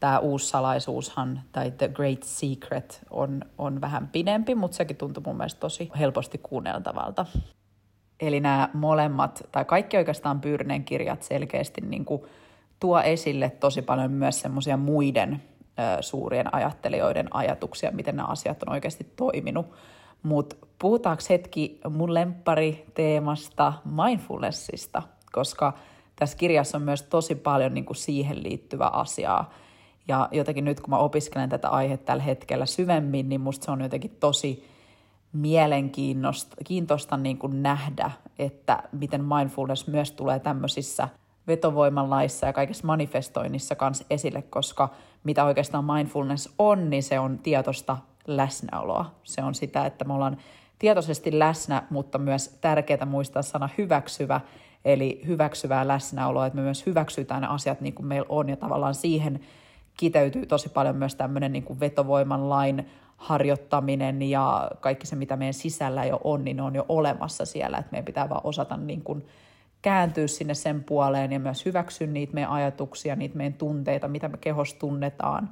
[0.00, 5.36] tämä uusi salaisuushan, tai The Great Secret, on, on vähän pidempi, mutta sekin tuntuu mun
[5.36, 7.26] mielestä tosi helposti kuunneltavalta.
[8.20, 12.22] Eli nämä molemmat, tai kaikki oikeastaan Pyrnen kirjat selkeästi niin kuin
[12.80, 15.42] tuo esille tosi paljon myös semmoisia muiden
[15.78, 19.66] ö, suurien ajattelijoiden ajatuksia, miten nämä asiat on oikeasti toiminut.
[20.22, 22.10] Mutta puhutaanko hetki mun
[22.94, 25.02] teemasta mindfulnessista,
[25.32, 25.72] koska
[26.16, 29.50] tässä kirjassa on myös tosi paljon niin kuin siihen liittyvää asiaa.
[30.08, 33.80] Ja jotenkin nyt kun mä opiskelen tätä aihetta tällä hetkellä syvemmin, niin musta se on
[33.80, 34.68] jotenkin tosi
[35.32, 41.08] mielenkiintoista niin kuin nähdä, että miten mindfulness myös tulee tämmöisissä
[41.46, 44.88] vetovoimanlaissa ja kaikessa manifestoinnissa kanssa esille, koska
[45.24, 49.14] mitä oikeastaan mindfulness on, niin se on tietoista läsnäoloa.
[49.24, 50.36] Se on sitä, että me ollaan
[50.78, 54.40] tietoisesti läsnä, mutta myös tärkeää muistaa sana hyväksyvä,
[54.84, 58.94] eli hyväksyvää läsnäoloa, että me myös hyväksytään ne asiat niin kuin meillä on, ja tavallaan
[58.94, 59.40] siihen
[59.96, 65.54] kiteytyy tosi paljon myös tämmöinen niin kuin vetovoiman lain harjoittaminen ja kaikki se, mitä meidän
[65.54, 69.26] sisällä jo on, niin on jo olemassa siellä, että meidän pitää vaan osata niin kuin
[69.82, 74.38] kääntyä sinne sen puoleen ja myös hyväksyä niitä meidän ajatuksia, niitä meidän tunteita, mitä me
[74.40, 75.50] kehos tunnetaan,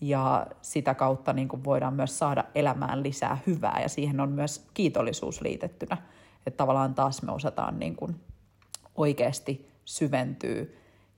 [0.00, 4.66] ja sitä kautta niin kuin voidaan myös saada elämään lisää hyvää, ja siihen on myös
[4.74, 5.96] kiitollisuus liitettynä,
[6.46, 8.20] että tavallaan taas me osataan niin kuin
[8.94, 10.64] oikeasti syventyä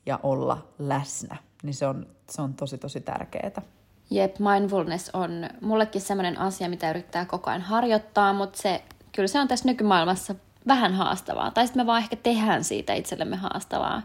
[0.07, 3.63] ja olla läsnä, niin se on, se on tosi tosi tärkeää.
[4.11, 9.41] Jep, mindfulness on mullekin sellainen asia, mitä yrittää koko ajan harjoittaa, mutta se, kyllä se
[9.41, 10.35] on tässä nykymaailmassa
[10.67, 11.51] vähän haastavaa.
[11.51, 14.03] Tai sitten me vaan ehkä tehdään siitä itsellemme haastavaa.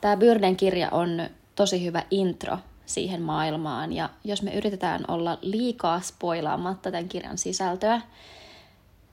[0.00, 1.08] Tämä Byrden kirja on
[1.54, 3.92] tosi hyvä intro siihen maailmaan.
[3.92, 8.00] Ja jos me yritetään olla liikaa spoilaamatta tämän kirjan sisältöä,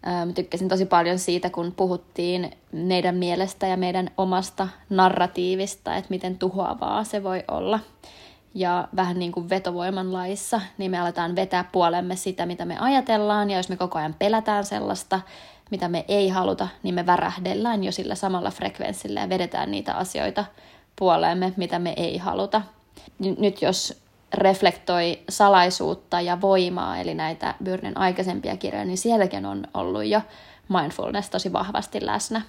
[0.05, 6.37] Mä tykkäsin tosi paljon siitä, kun puhuttiin meidän mielestä ja meidän omasta narratiivista, että miten
[6.37, 7.79] tuhoavaa se voi olla.
[8.53, 13.49] Ja vähän niin kuin vetovoiman laissa, niin me aletaan vetää puolemme sitä, mitä me ajatellaan.
[13.49, 15.21] Ja jos me koko ajan pelätään sellaista,
[15.71, 20.45] mitä me ei haluta, niin me värähdellään jo sillä samalla frekvenssillä ja vedetään niitä asioita
[20.95, 22.61] puoleemme, mitä me ei haluta.
[23.19, 24.01] Nyt jos
[24.33, 30.21] reflektoi salaisuutta ja voimaa, eli näitä Byrnen aikaisempia kirjoja, niin sielläkin on ollut jo
[30.69, 32.41] mindfulness tosi vahvasti läsnä.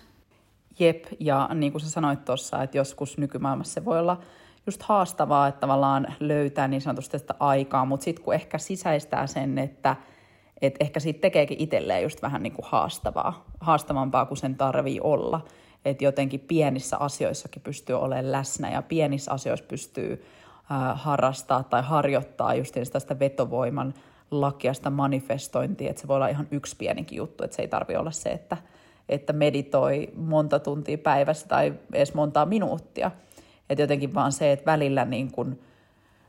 [0.78, 4.20] Jep, ja niin kuin sä sanoit tuossa, että joskus nykymaailmassa se voi olla
[4.66, 9.58] just haastavaa, että tavallaan löytää niin sanotusti sitä aikaa, mutta sitten kun ehkä sisäistää sen,
[9.58, 9.96] että
[10.62, 15.44] et ehkä siitä tekeekin itselleen just vähän niin kuin haastavaa, haastavampaa kuin sen tarvii olla.
[15.84, 20.24] Että jotenkin pienissä asioissakin pystyy olemaan läsnä ja pienissä asioissa pystyy
[20.94, 23.94] harrastaa tai harjoittaa just sitä vetovoiman
[24.30, 27.96] lakia, sitä manifestointia, että se voi olla ihan yksi pienikin juttu, että se ei tarvi
[27.96, 28.56] olla se, että,
[29.08, 33.10] että meditoi monta tuntia päivässä tai edes montaa minuuttia.
[33.70, 35.58] Että jotenkin vaan se, että välillä niin kun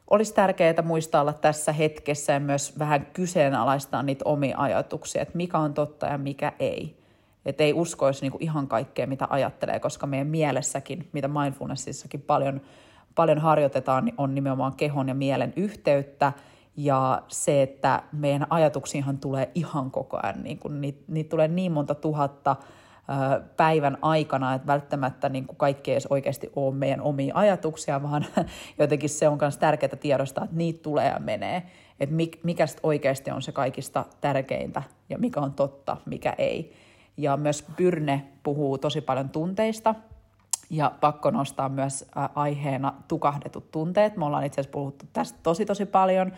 [0.09, 5.57] olisi tärkeää muistaa olla tässä hetkessä ja myös vähän kyseenalaistaa niitä omia ajatuksia, että mikä
[5.57, 7.02] on totta ja mikä ei.
[7.45, 12.61] Että ei uskoisi niin ihan kaikkea, mitä ajattelee, koska meidän mielessäkin, mitä mindfulnessissakin paljon
[13.15, 16.33] paljon harjoitetaan, niin on nimenomaan kehon ja mielen yhteyttä
[16.77, 21.71] ja se, että meidän ajatuksiinhan tulee ihan koko ajan, niin kun niitä, niitä tulee niin
[21.71, 22.55] monta tuhatta
[23.57, 28.25] päivän aikana, että välttämättä niin kuin kaikki ei edes oikeasti ole meidän omia ajatuksia, vaan
[28.79, 31.63] jotenkin se on myös tärkeää tiedostaa, että niitä tulee ja menee.
[31.99, 36.73] Että mikä oikeasti on se kaikista tärkeintä ja mikä on totta, mikä ei.
[37.17, 39.95] Ja myös Pyrne puhuu tosi paljon tunteista,
[40.69, 44.17] ja pakko nostaa myös aiheena tukahdetut tunteet.
[44.17, 46.33] Me ollaan itse asiassa puhuttu tästä tosi tosi paljon.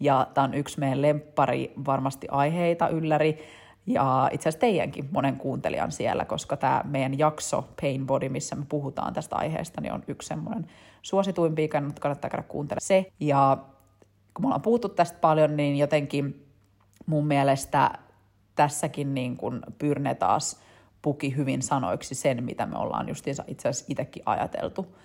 [0.00, 3.38] Ja tämä on yksi meidän lemppari varmasti aiheita ylläri.
[3.86, 8.64] Ja itse asiassa teidänkin monen kuuntelijan siellä, koska tämä meidän jakso Pain Body, missä me
[8.68, 10.66] puhutaan tästä aiheesta, niin on yksi semmoinen
[11.02, 13.06] suosituimpia, mutta kannattaa käydä kuuntelemaan se.
[13.20, 13.58] Ja
[14.34, 16.46] kun me ollaan puhuttu tästä paljon, niin jotenkin
[17.06, 17.90] mun mielestä
[18.60, 20.60] tässäkin niin kuin Pyrne taas
[21.02, 24.96] puki hyvin sanoiksi sen, mitä me ollaan justiinsa itse asiassa itsekin ajateltu.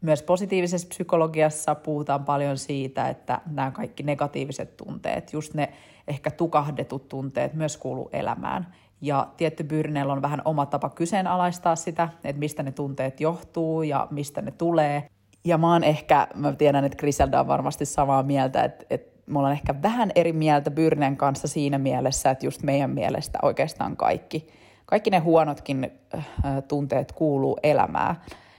[0.00, 5.72] Myös positiivisessa psykologiassa puhutaan paljon siitä, että nämä kaikki negatiiviset tunteet, just ne
[6.08, 8.74] ehkä tukahdetut tunteet myös kuuluu elämään.
[9.00, 14.08] Ja tietty Byrnellä on vähän oma tapa kyseenalaistaa sitä, että mistä ne tunteet johtuu ja
[14.10, 15.08] mistä ne tulee.
[15.44, 19.38] Ja mä oon ehkä, mä tiedän, että Griselda on varmasti samaa mieltä, että, että me
[19.38, 24.46] ollaan ehkä vähän eri mieltä Byrnen kanssa siinä mielessä, että just meidän mielestä oikeastaan kaikki–
[24.86, 26.26] kaikki ne huonotkin äh,
[26.68, 28.16] tunteet kuuluu elämään,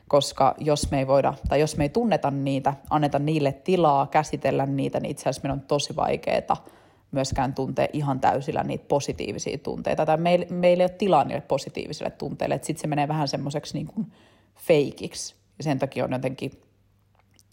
[0.08, 4.66] koska jos me ei voida, tai jos me ei tunneta niitä, anneta niille tilaa, käsitellä
[4.66, 6.66] niitä, niin itse asiassa meidän on tosi vaikeaa
[7.12, 12.12] myöskään tuntea ihan täysillä niitä positiivisia tunteita, tai meillä, meillä ei ole tilaa niille positiivisille
[12.12, 14.12] tunteille, että sitten se menee vähän semmoiseksi niin kuin
[14.56, 16.52] feikiksi, ja sen takia on jotenkin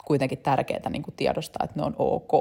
[0.04, 2.32] kuitenkin tärkeää niin kuin tiedostaa, että ne on ok.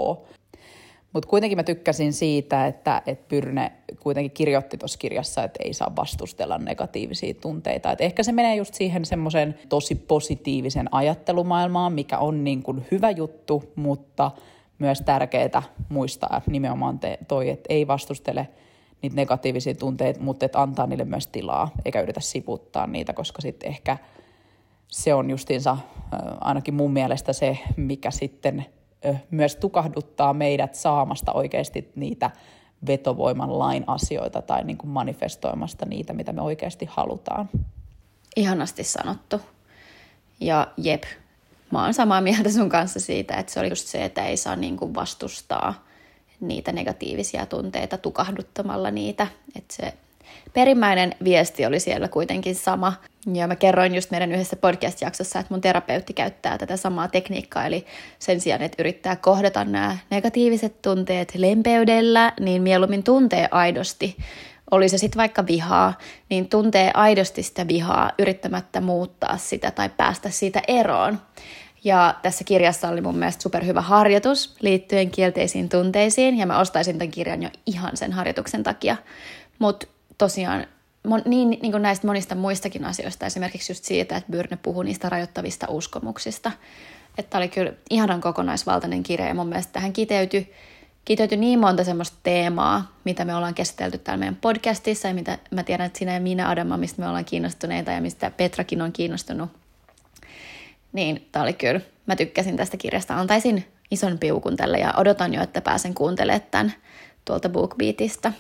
[1.14, 5.96] Mutta kuitenkin mä tykkäsin siitä, että, että Pyrne kuitenkin kirjoitti tuossa kirjassa, että ei saa
[5.96, 7.92] vastustella negatiivisia tunteita.
[7.92, 13.12] Et ehkä se menee just siihen semmoisen tosi positiivisen ajattelumaailmaan, mikä on niin kuin hyvä
[13.12, 14.32] juttu, mutta
[14.80, 18.48] myös tärkeää muistaa nimenomaan te, toi, että ei vastustele
[19.02, 23.70] niitä negatiivisia tunteita, mutta että antaa niille myös tilaa, eikä yritä siputtaa niitä, koska sitten
[23.70, 23.98] ehkä
[24.88, 25.78] se on justiinsa
[26.42, 28.66] ainakin mun mielestä se, mikä sitten
[29.32, 32.32] myös tukahduttaa meidät saamasta oikeasti niitä
[32.88, 37.50] vetovoiman lain asioita tai niin kuin manifestoimasta niitä, mitä me oikeasti halutaan.
[38.36, 39.42] Ihanasti sanottu.
[40.40, 41.04] Ja jep,
[41.72, 44.56] mä oon samaa mieltä sun kanssa siitä, että se oli just se, että ei saa
[44.56, 45.86] niin kuin vastustaa
[46.40, 49.28] niitä negatiivisia tunteita tukahduttamalla niitä.
[49.56, 49.94] Että se
[50.54, 52.94] perimmäinen viesti oli siellä kuitenkin sama.
[53.34, 57.86] Ja mä kerroin just meidän yhdessä podcast-jaksossa, että mun terapeutti käyttää tätä samaa tekniikkaa, eli
[58.20, 64.17] sen sijaan, että yrittää kohdata nämä negatiiviset tunteet lempeydellä, niin mieluummin tuntee aidosti.
[64.72, 65.98] Oli se sitten vaikka vihaa,
[66.30, 71.22] niin tuntee aidosti sitä vihaa yrittämättä muuttaa sitä tai päästä siitä eroon.
[71.84, 77.12] Ja tässä kirjassa oli mun mielestä superhyvä harjoitus liittyen kielteisiin tunteisiin, ja mä ostaisin tämän
[77.12, 78.96] kirjan jo ihan sen harjoituksen takia.
[79.60, 80.67] Mutta tosiaan
[81.08, 85.10] mon, niin, niin kuin näistä monista muistakin asioista, esimerkiksi just siitä, että Byrne puhui niistä
[85.10, 86.52] rajoittavista uskomuksista.
[87.17, 90.54] Että oli kyllä ihanan kokonaisvaltainen kirja ja mun mielestä tähän kiteytyi,
[91.06, 95.63] kiteytyi niin monta semmoista teemaa, mitä me ollaan käsitelty täällä meidän podcastissa ja mitä mä
[95.63, 99.50] tiedän, että sinä ja minä Adama, mistä me ollaan kiinnostuneita ja mistä Petrakin on kiinnostunut.
[100.93, 105.41] Niin tämä oli kyllä, mä tykkäsin tästä kirjasta, antaisin ison piukun tälle ja odotan jo,
[105.43, 106.74] että pääsen kuuntelemaan tämän
[107.26, 108.34] tuolta BookBeatista.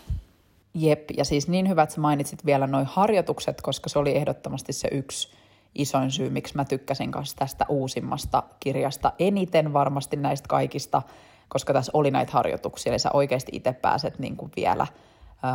[0.73, 4.73] Jep, ja siis niin hyvä, että sä mainitsit vielä noin harjoitukset, koska se oli ehdottomasti
[4.73, 5.31] se yksi
[5.75, 10.47] isoin syy, miksi mä tykkäsin kanssa tästä uusimmasta kirjasta eniten varmasti näistä
[11.47, 14.87] koska tässä oli näitä harjoituksia, eli sä oikeasti itse pääset niin kuin vielä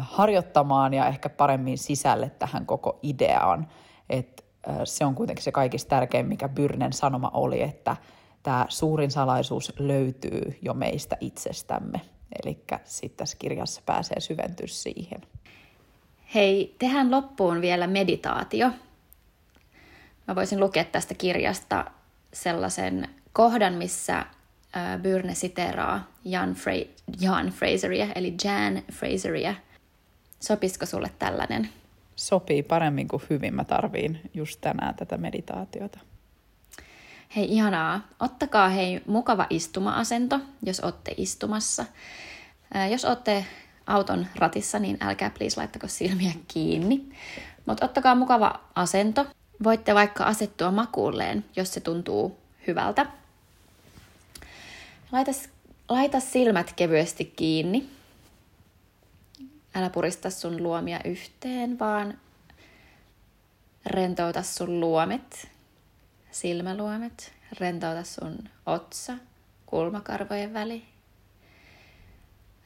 [0.01, 3.69] harjoittamaan ja ehkä paremmin sisälle tähän koko ideaan.
[4.11, 4.45] Et
[4.85, 7.97] se on kuitenkin se kaikista tärkein, mikä Byrnen sanoma oli, että
[8.43, 12.01] tämä suurin salaisuus löytyy jo meistä itsestämme.
[12.45, 15.21] Eli sitten tässä kirjassa pääsee syventyä siihen.
[16.35, 18.71] Hei, tehdään loppuun vielä meditaatio.
[20.29, 21.85] Mä voisin lukea tästä kirjasta
[22.33, 24.27] sellaisen kohdan, missä
[25.03, 26.89] Byrne siteraa Jan, Fra-
[27.21, 29.55] Jan Fraseria, eli Jan Fraseria.
[30.41, 31.69] Sopisiko sulle tällainen?
[32.17, 33.55] Sopii paremmin kuin hyvin.
[33.55, 35.99] Mä tarviin just tänään tätä meditaatiota.
[37.37, 38.01] Hei ihanaa.
[38.21, 41.85] Ottakaa hei mukava istuma-asento, jos olette istumassa.
[42.91, 43.47] Jos olette
[43.87, 47.09] auton ratissa, niin älkää please laittako silmiä kiinni.
[47.67, 49.27] Mutta ottakaa mukava asento.
[49.65, 53.07] Voitte vaikka asettua makuulleen, jos se tuntuu hyvältä.
[55.13, 55.33] Laita,
[55.89, 57.91] laita silmät kevyesti kiinni.
[59.75, 62.19] Älä purista sun luomia yhteen, vaan
[63.87, 65.49] rentouta sun luomet
[66.41, 69.15] silmäluomet, rentouta sun otsa,
[69.67, 70.89] kulmakarvojen väli.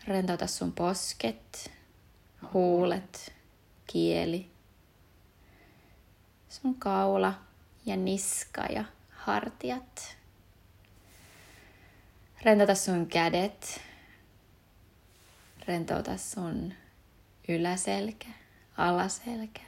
[0.04, 1.70] Rentouta sun posket,
[2.52, 3.32] huulet,
[3.86, 4.50] kieli,
[6.48, 7.34] sun kaula
[7.86, 10.16] ja niska ja hartiat.
[12.42, 13.80] Rentouta sun kädet,
[15.66, 16.74] rentouta sun
[17.48, 18.28] yläselkä,
[18.76, 19.60] alaselkä.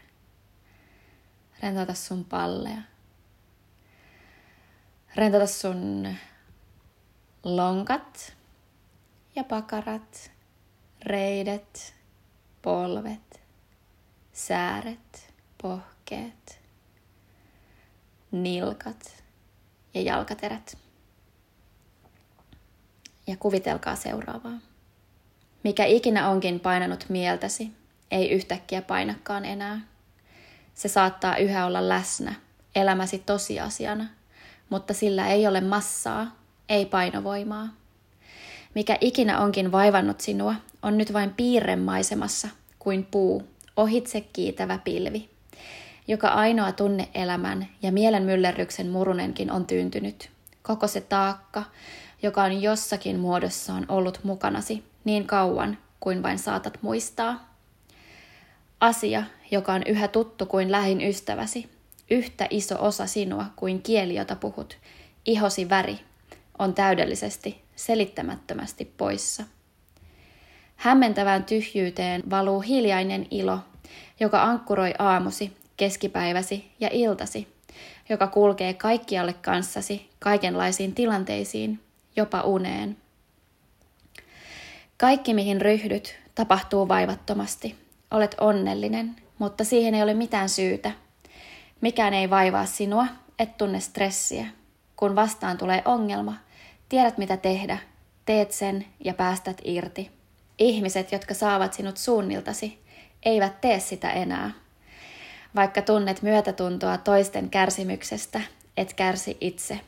[1.62, 2.92] Rentouta sun pallea.
[5.14, 6.16] Rentouta sun
[7.44, 8.33] lonkat
[9.37, 10.31] ja pakarat,
[11.03, 11.94] reidet,
[12.62, 13.40] polvet,
[14.33, 16.61] sääret, pohkeet,
[18.31, 19.25] nilkat
[19.94, 20.79] ja jalkaterät.
[23.27, 24.59] Ja kuvitelkaa seuraavaa.
[25.64, 27.72] Mikä ikinä onkin painanut mieltäsi,
[28.11, 29.81] ei yhtäkkiä painakaan enää.
[30.75, 32.35] Se saattaa yhä olla läsnä,
[32.75, 34.07] elämäsi tosiasiana–
[34.73, 36.37] mutta sillä ei ole massaa,
[36.69, 37.69] ei painovoimaa.
[38.75, 43.43] Mikä ikinä onkin vaivannut sinua, on nyt vain piirremaisemassa kuin puu,
[43.77, 45.29] ohitse kiitävä pilvi,
[46.09, 50.31] joka ainoa tunneelämän ja mielen myllerryksen murunenkin on tyyntynyt.
[50.63, 51.65] Koko se taakka,
[52.23, 57.55] joka on jossakin muodossaan ollut mukanasi niin kauan kuin vain saatat muistaa.
[58.81, 61.71] Asia, joka on yhä tuttu kuin lähin ystäväsi,
[62.13, 64.79] yhtä iso osa sinua kuin kieli, jota puhut,
[65.25, 65.98] ihosi väri,
[66.58, 69.44] on täydellisesti, selittämättömästi poissa.
[70.77, 73.58] Hämmentävään tyhjyyteen valuu hiljainen ilo,
[74.21, 77.48] joka ankkuroi aamusi, keskipäiväsi ja iltasi,
[78.08, 81.81] joka kulkee kaikkialle kanssasi, kaikenlaisiin tilanteisiin,
[82.17, 82.96] jopa uneen.
[84.96, 87.75] Kaikki, mihin ryhdyt, tapahtuu vaivattomasti.
[88.10, 90.92] Olet onnellinen, mutta siihen ei ole mitään syytä.
[91.83, 93.07] Mikään ei vaivaa sinua,
[93.39, 94.47] et tunne stressiä.
[94.97, 96.35] Kun vastaan tulee ongelma,
[96.89, 97.79] tiedät mitä tehdä,
[98.25, 100.11] teet sen ja päästät irti.
[100.59, 102.79] Ihmiset, jotka saavat sinut suunniltasi,
[103.23, 104.51] eivät tee sitä enää.
[105.55, 108.41] Vaikka tunnet myötätuntoa toisten kärsimyksestä,
[108.77, 109.81] et kärsi itse.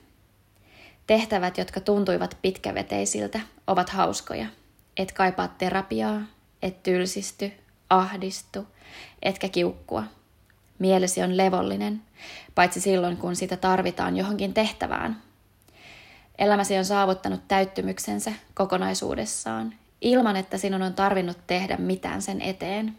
[1.06, 4.46] Tehtävät, jotka tuntuivat pitkäveteisiltä, ovat hauskoja.
[4.96, 6.20] Et kaipaa terapiaa,
[6.62, 7.52] et tylsisty,
[7.90, 8.66] ahdistu,
[9.22, 10.04] etkä kiukkua.
[10.84, 12.02] Mielesi on levollinen,
[12.54, 15.22] paitsi silloin kun sitä tarvitaan johonkin tehtävään.
[16.38, 22.96] Elämäsi on saavuttanut täyttymyksensä kokonaisuudessaan, ilman että sinun on tarvinnut tehdä mitään sen eteen.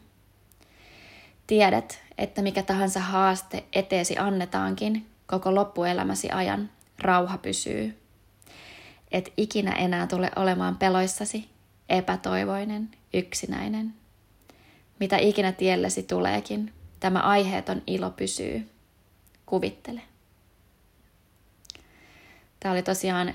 [1.47, 6.69] Tiedät, että mikä tahansa haaste eteesi annetaankin, koko loppuelämäsi ajan
[6.99, 7.97] rauha pysyy.
[9.11, 11.49] Et ikinä enää tule olemaan peloissasi,
[11.89, 13.93] epätoivoinen, yksinäinen.
[14.99, 16.73] Mitä ikinä tiellesi tuleekin,
[17.05, 18.69] tämä aiheeton ilo pysyy.
[19.45, 20.01] Kuvittele.
[22.59, 23.33] Tämä oli tosiaan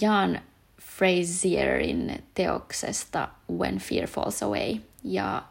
[0.00, 0.40] Jan
[0.80, 5.42] Frazierin teoksesta When Fear Falls Away ja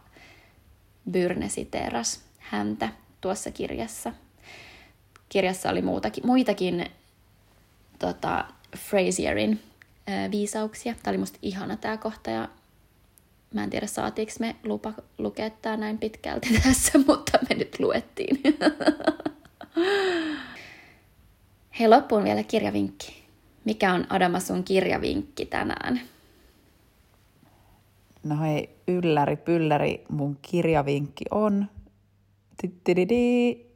[1.12, 2.90] Byrne siteeras häntä
[3.22, 4.14] tuossa kirjassa.
[5.30, 6.86] Kirjassa oli muutakin, muitakin
[8.00, 8.46] tota,
[8.78, 9.64] Frazierin
[10.32, 10.96] viisauksia.
[11.04, 12.50] Tämä oli musta ihana tämä kohta ja
[13.54, 18.42] mä en tiedä saatiinko me lupa lukea tämä näin pitkälti tässä, mutta me nyt luettiin.
[21.80, 23.24] Hei, loppuun vielä kirjavinkki.
[23.66, 26.02] Mikä on Adama sun kirjavinkki tänään?
[28.24, 31.66] No hei, ylläri pylläri, mun kirjavinkki on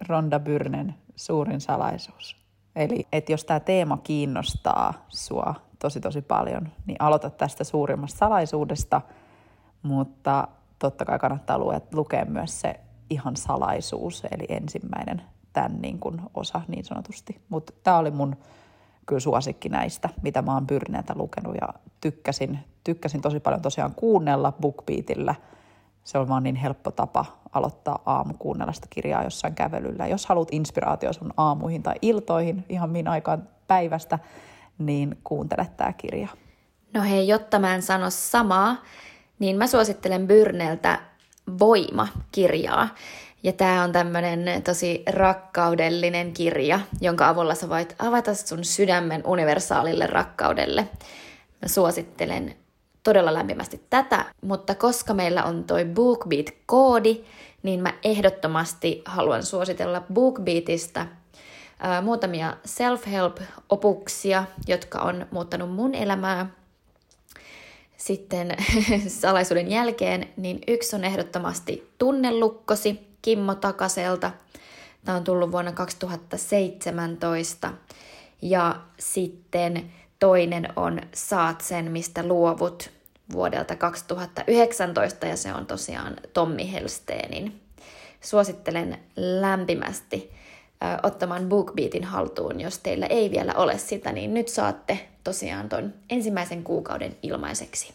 [0.08, 2.38] Ronda Byrnen suurin salaisuus.
[2.76, 9.02] Eli että jos tämä teema kiinnostaa sua tosi tosi paljon, niin aloita tästä suurimmasta salaisuudesta,
[9.84, 10.48] mutta
[10.80, 12.80] totta kai kannattaa lue, lukea myös se
[13.10, 15.22] ihan salaisuus, eli ensimmäinen
[15.54, 17.42] tämän niin kuin osa niin sanotusti.
[17.50, 18.36] Mutta tämä oli mun
[19.06, 21.68] kyllä suosikki näistä, mitä mä oon Byrneeltä lukenut ja
[22.02, 25.36] tykkäsin, tykkäsin tosi paljon tosiaan kuunnella BookBeatillä.
[26.04, 30.08] Se on vaan niin helppo tapa aloittaa aamu kuunnella sitä kirjaa jossain kävelyllä.
[30.08, 34.20] Jos haluat inspiraatio sun aamuihin tai iltoihin ihan min aikaan päivästä,
[34.78, 36.28] niin kuuntele tämä kirja.
[36.94, 38.76] No hei, jotta mä en sano samaa,
[39.44, 41.00] niin mä suosittelen Byrneltä
[41.60, 42.90] Voima-kirjaa.
[43.44, 50.08] Ja tämä on tämmöinen tosi rakkaudellinen kirja, jonka avulla sä voit avata sun sydämen universaalille
[50.08, 50.88] rakkaudelle.
[51.62, 52.56] Mä suosittelen
[53.04, 57.24] todella lämpimästi tätä, mutta koska meillä on toi BookBeat-koodi,
[57.64, 61.06] niin mä ehdottomasti haluan suositella BookBeatista
[61.80, 66.63] ää, muutamia self-help-opuksia, jotka on muuttanut mun elämää
[68.04, 68.58] sitten
[69.08, 74.32] salaisuuden jälkeen, niin yksi on ehdottomasti Tunnelukkosi, Kimmo Takaselta.
[75.06, 77.74] Tämä on tullut vuonna 2017.
[78.42, 82.90] Ja sitten toinen on Saat sen, mistä luovut
[83.32, 87.62] vuodelta 2019 ja se on tosiaan Tommi Helsteenin.
[88.22, 90.32] Suosittelen lämpimästi
[91.04, 96.64] ottamaan BookBeatin haltuun, jos teillä ei vielä ole sitä, niin nyt saatte tosiaan ton ensimmäisen
[96.64, 97.94] kuukauden ilmaiseksi.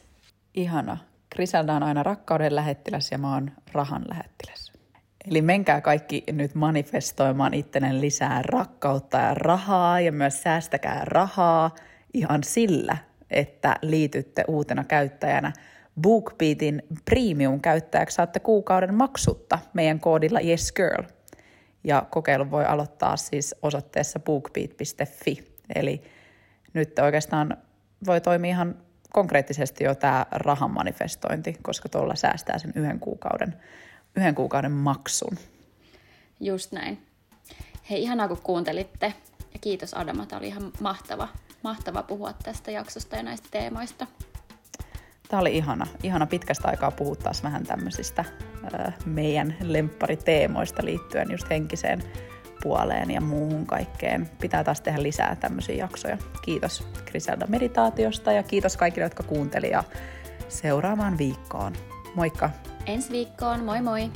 [0.55, 0.97] Ihana.
[1.35, 4.73] Griselda on aina rakkauden lähettiläs ja mä oon rahan lähettiläs.
[5.31, 11.75] Eli menkää kaikki nyt manifestoimaan ittenen lisää rakkautta ja rahaa ja myös säästäkää rahaa
[12.15, 12.97] ihan sillä,
[13.31, 15.53] että liitytte uutena käyttäjänä
[16.01, 21.18] BookBeatin premium-käyttäjäksi saatte kuukauden maksutta meidän koodilla YesGirl.
[21.85, 25.59] Ja kokeilu voi aloittaa siis osoitteessa bookbeat.fi.
[25.75, 26.03] Eli
[26.73, 27.57] nyt oikeastaan
[28.07, 28.77] voi toimia ihan
[29.13, 33.55] konkreettisesti jo tämä rahan manifestointi, koska tuolla säästää sen yhden kuukauden
[34.19, 35.39] yhden kuukauden maksun.
[36.41, 37.07] Just näin.
[37.91, 39.15] Hei, ihanaa kun kuuntelitte.
[39.53, 41.29] Ja kiitos Adama, tämä oli ihan mahtava,
[41.63, 44.07] mahtava puhua tästä jaksosta ja näistä teemoista.
[45.29, 45.87] Tämä oli ihana.
[46.03, 48.25] Ihana pitkästä aikaa puhua taas vähän tämmöisistä
[49.07, 52.03] meidän lemppariteemoista liittyen just henkiseen
[52.63, 54.31] puoleen ja muuhun kaikkeen.
[54.41, 56.19] Pitää taas tehdä lisää tämmöisiä jaksoja.
[56.43, 59.87] Kiitos Griselda meditaatiosta ja kiitos kaikille, jotka kuuntelivat
[60.49, 61.73] seuraavaan viikkoon.
[62.15, 62.51] Moikka!
[62.87, 64.11] Ensi viikkoon, moi moi!